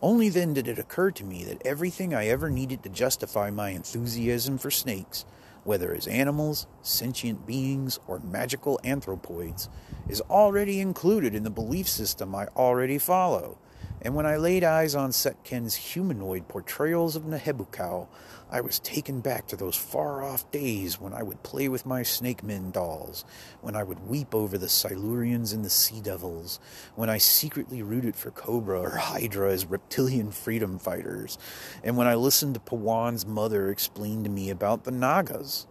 Only 0.01 0.29
then 0.29 0.55
did 0.55 0.69
it 0.69 0.79
occur 0.79 1.11
to 1.11 1.25
me 1.25 1.43
that 1.45 1.67
everything 1.67 2.15
I 2.15 2.29
ever 2.29 2.51
needed 2.51 2.83
to 2.85 2.89
justify 2.89 3.51
my 3.51 3.71
enthusiasm 3.71 4.59
for 4.59 4.71
snakes 4.71 5.25
whether 5.67 5.95
as 5.95 6.07
animals, 6.07 6.67
sentient 6.83 7.47
beings, 7.47 7.99
or 8.07 8.21
magical 8.21 8.79
anthropoids, 8.85 9.69
is 10.09 10.21
already 10.23 10.81
included 10.81 11.35
in 11.35 11.43
the 11.43 11.51
belief 11.51 11.89
system 11.89 12.35
I 12.35 12.47
already 12.57 12.99
follow. 12.99 13.59
And 14.03 14.15
when 14.15 14.27
I 14.27 14.37
laid 14.37 14.63
eyes 14.63 14.95
on 14.95 15.11
Setken's 15.11 15.75
humanoid 15.75 16.49
portrayals 16.49 17.17
of 17.17 17.25
Nehebukau, 17.25 18.07
I 18.49 18.61
was 18.61 18.79
taken 18.79 19.21
back 19.21 19.49
to 19.49 19.57
those 19.57 19.75
far 19.75 20.23
off 20.23 20.49
days 20.53 21.01
when 21.01 21.13
I 21.13 21.25
would 21.25 21.43
play 21.43 21.69
with 21.69 21.85
my 21.85 22.05
Snake 22.05 22.45
Men 22.45 22.71
dolls, 22.71 23.25
when 23.61 23.75
I 23.75 23.83
would 23.83 24.07
weep 24.07 24.37
over 24.37 24.57
the 24.57 24.69
Silurians 24.69 25.53
and 25.53 25.65
the 25.65 25.71
Sea 25.71 26.01
Devils, 26.01 26.61
when 26.95 27.11
I 27.11 27.19
secretly 27.19 27.83
rooted 27.83 28.15
for 28.15 28.31
Cobra 28.31 28.81
or 28.81 28.97
Hydra 28.99 29.51
as 29.53 29.67
reptilian 29.67 30.31
freedom 30.31 30.79
fighters, 30.79 31.39
and 31.83 31.97
when 31.97 32.07
I 32.07 32.15
listened 32.15 32.55
to 32.55 32.61
Pawan's 32.61 33.27
mother 33.27 33.69
explain 33.69 34.23
to 34.23 34.31
me 34.31 34.49
about 34.51 34.85
the 34.85 34.93
Nagas. 34.93 35.67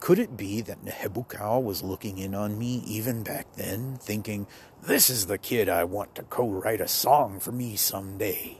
Could 0.00 0.18
it 0.18 0.36
be 0.36 0.60
that 0.62 0.84
Nehebukau 0.84 1.62
was 1.62 1.82
looking 1.82 2.18
in 2.18 2.34
on 2.34 2.58
me 2.58 2.82
even 2.86 3.22
back 3.22 3.52
then, 3.56 3.96
thinking, 3.96 4.46
this 4.80 5.10
is 5.10 5.26
the 5.26 5.38
kid 5.38 5.68
I 5.68 5.84
want 5.84 6.14
to 6.14 6.22
co 6.22 6.48
write 6.48 6.80
a 6.80 6.88
song 6.88 7.40
for 7.40 7.52
me 7.52 7.76
someday? 7.76 8.58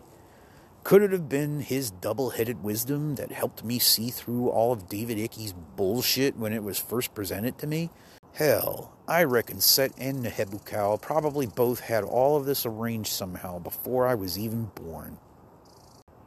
Could 0.88 1.02
it 1.02 1.12
have 1.12 1.28
been 1.28 1.60
his 1.60 1.90
double 1.90 2.30
headed 2.30 2.64
wisdom 2.64 3.16
that 3.16 3.30
helped 3.30 3.62
me 3.62 3.78
see 3.78 4.08
through 4.08 4.48
all 4.48 4.72
of 4.72 4.88
David 4.88 5.18
Icke's 5.18 5.52
bullshit 5.76 6.34
when 6.38 6.54
it 6.54 6.62
was 6.62 6.78
first 6.78 7.14
presented 7.14 7.58
to 7.58 7.66
me? 7.66 7.90
Hell, 8.32 8.96
I 9.06 9.24
reckon 9.24 9.60
Set 9.60 9.92
and 9.98 10.24
Nehebukau 10.24 10.98
probably 11.02 11.44
both 11.44 11.80
had 11.80 12.04
all 12.04 12.38
of 12.38 12.46
this 12.46 12.64
arranged 12.64 13.12
somehow 13.12 13.58
before 13.58 14.06
I 14.06 14.14
was 14.14 14.38
even 14.38 14.70
born. 14.74 15.18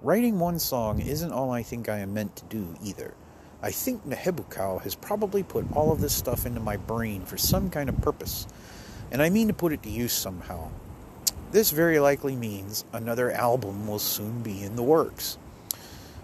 Writing 0.04 0.38
one 0.38 0.60
song 0.60 1.02
isn't 1.02 1.34
all 1.34 1.50
I 1.50 1.64
think 1.64 1.90
I 1.90 1.98
am 1.98 2.14
meant 2.14 2.36
to 2.36 2.46
do 2.46 2.76
either. 2.84 3.16
I 3.64 3.72
think 3.72 4.06
Nehebukau 4.06 4.80
has 4.84 4.94
probably 4.94 5.42
put 5.42 5.66
all 5.76 5.92
of 5.92 6.02
this 6.02 6.14
stuff 6.14 6.46
into 6.46 6.60
my 6.60 6.78
brain 6.78 7.26
for 7.26 7.36
some 7.36 7.72
kind 7.72 7.90
of 7.90 8.00
purpose, 8.00 8.46
and 9.10 9.24
I 9.24 9.32
mean 9.32 9.48
to 9.48 9.56
put 9.56 9.74
it 9.74 9.82
to 9.82 9.90
use 9.90 10.14
somehow. 10.14 10.70
This 11.52 11.72
very 11.72 12.00
likely 12.00 12.38
means 12.38 12.86
another 12.94 13.30
album 13.30 13.86
will 13.86 14.00
soon 14.00 14.42
be 14.42 14.64
in 14.64 14.78
the 14.78 14.84
works. 14.84 15.38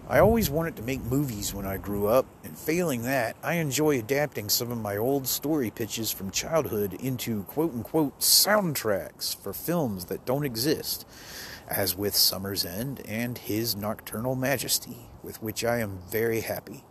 I 0.08 0.20
always 0.20 0.48
wanted 0.48 0.76
to 0.76 0.82
make 0.82 1.02
movies 1.04 1.52
when 1.52 1.66
I 1.66 1.76
grew 1.76 2.06
up, 2.06 2.24
and 2.44 2.56
failing 2.56 3.02
that, 3.02 3.36
I 3.42 3.54
enjoy 3.54 3.98
adapting 3.98 4.48
some 4.48 4.72
of 4.72 4.78
my 4.78 4.96
old 4.96 5.28
story 5.28 5.70
pitches 5.70 6.10
from 6.10 6.30
childhood 6.30 6.94
into 6.94 7.42
quote 7.42 7.74
unquote 7.74 8.18
soundtracks 8.20 9.36
for 9.36 9.52
films 9.52 10.06
that 10.06 10.24
don't 10.24 10.46
exist, 10.46 11.06
as 11.68 11.94
with 11.94 12.16
Summer's 12.16 12.64
End 12.64 13.02
and 13.06 13.36
His 13.36 13.76
Nocturnal 13.76 14.34
Majesty, 14.34 15.10
with 15.22 15.42
which 15.42 15.62
I 15.62 15.80
am 15.80 15.98
very 16.08 16.40
happy. 16.40 16.84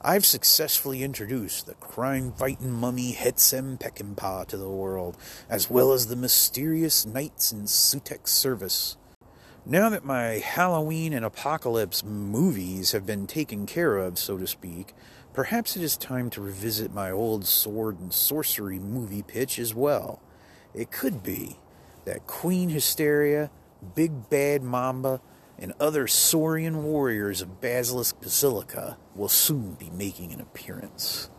I've 0.00 0.24
successfully 0.24 1.02
introduced 1.02 1.66
the 1.66 1.74
crime 1.74 2.30
fighting 2.30 2.70
mummy 2.70 3.14
Hetsem 3.14 3.80
Peckinpah 3.80 4.46
to 4.46 4.56
the 4.56 4.68
world, 4.68 5.16
as 5.50 5.68
well 5.68 5.92
as 5.92 6.06
the 6.06 6.14
mysterious 6.14 7.04
knights 7.04 7.50
in 7.50 7.62
Sutek's 7.64 8.30
service. 8.30 8.96
Now 9.66 9.88
that 9.88 10.04
my 10.04 10.38
Halloween 10.38 11.12
and 11.12 11.24
Apocalypse 11.24 12.04
movies 12.04 12.92
have 12.92 13.06
been 13.06 13.26
taken 13.26 13.66
care 13.66 13.96
of, 13.96 14.20
so 14.20 14.38
to 14.38 14.46
speak, 14.46 14.94
perhaps 15.32 15.76
it 15.76 15.82
is 15.82 15.96
time 15.96 16.30
to 16.30 16.40
revisit 16.40 16.94
my 16.94 17.10
old 17.10 17.44
sword 17.44 17.98
and 17.98 18.12
sorcery 18.12 18.78
movie 18.78 19.24
pitch 19.24 19.58
as 19.58 19.74
well. 19.74 20.22
It 20.74 20.92
could 20.92 21.24
be 21.24 21.58
that 22.04 22.28
Queen 22.28 22.68
Hysteria, 22.68 23.50
Big 23.96 24.30
Bad 24.30 24.62
Mamba, 24.62 25.20
and 25.58 25.72
other 25.80 26.06
saurian 26.06 26.84
warriors 26.84 27.40
of 27.40 27.60
Basilisk 27.60 28.20
Basilica 28.20 28.96
will 29.14 29.28
soon 29.28 29.74
be 29.74 29.90
making 29.90 30.32
an 30.32 30.40
appearance. 30.40 31.30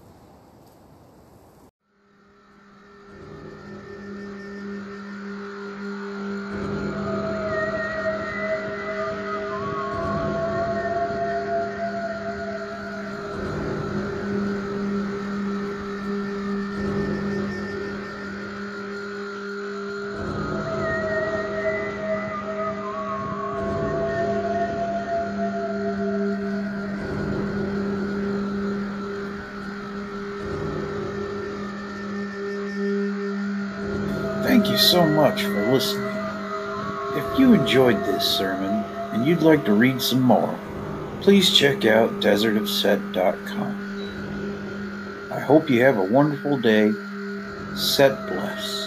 So 34.79 35.05
much 35.05 35.43
for 35.43 35.71
listening. 35.71 36.15
If 37.15 37.39
you 37.39 37.53
enjoyed 37.53 37.97
this 38.05 38.25
sermon 38.25 38.83
and 39.11 39.27
you'd 39.27 39.41
like 39.41 39.65
to 39.65 39.73
read 39.73 40.01
some 40.01 40.21
more, 40.21 40.57
please 41.21 41.55
check 41.55 41.85
out 41.85 42.09
desertofset.com. 42.21 43.85
I 45.31 45.39
hope 45.39 45.69
you 45.69 45.83
have 45.83 45.97
a 45.97 46.03
wonderful 46.03 46.57
day. 46.57 46.93
Set 47.75 48.27
bless. 48.27 48.78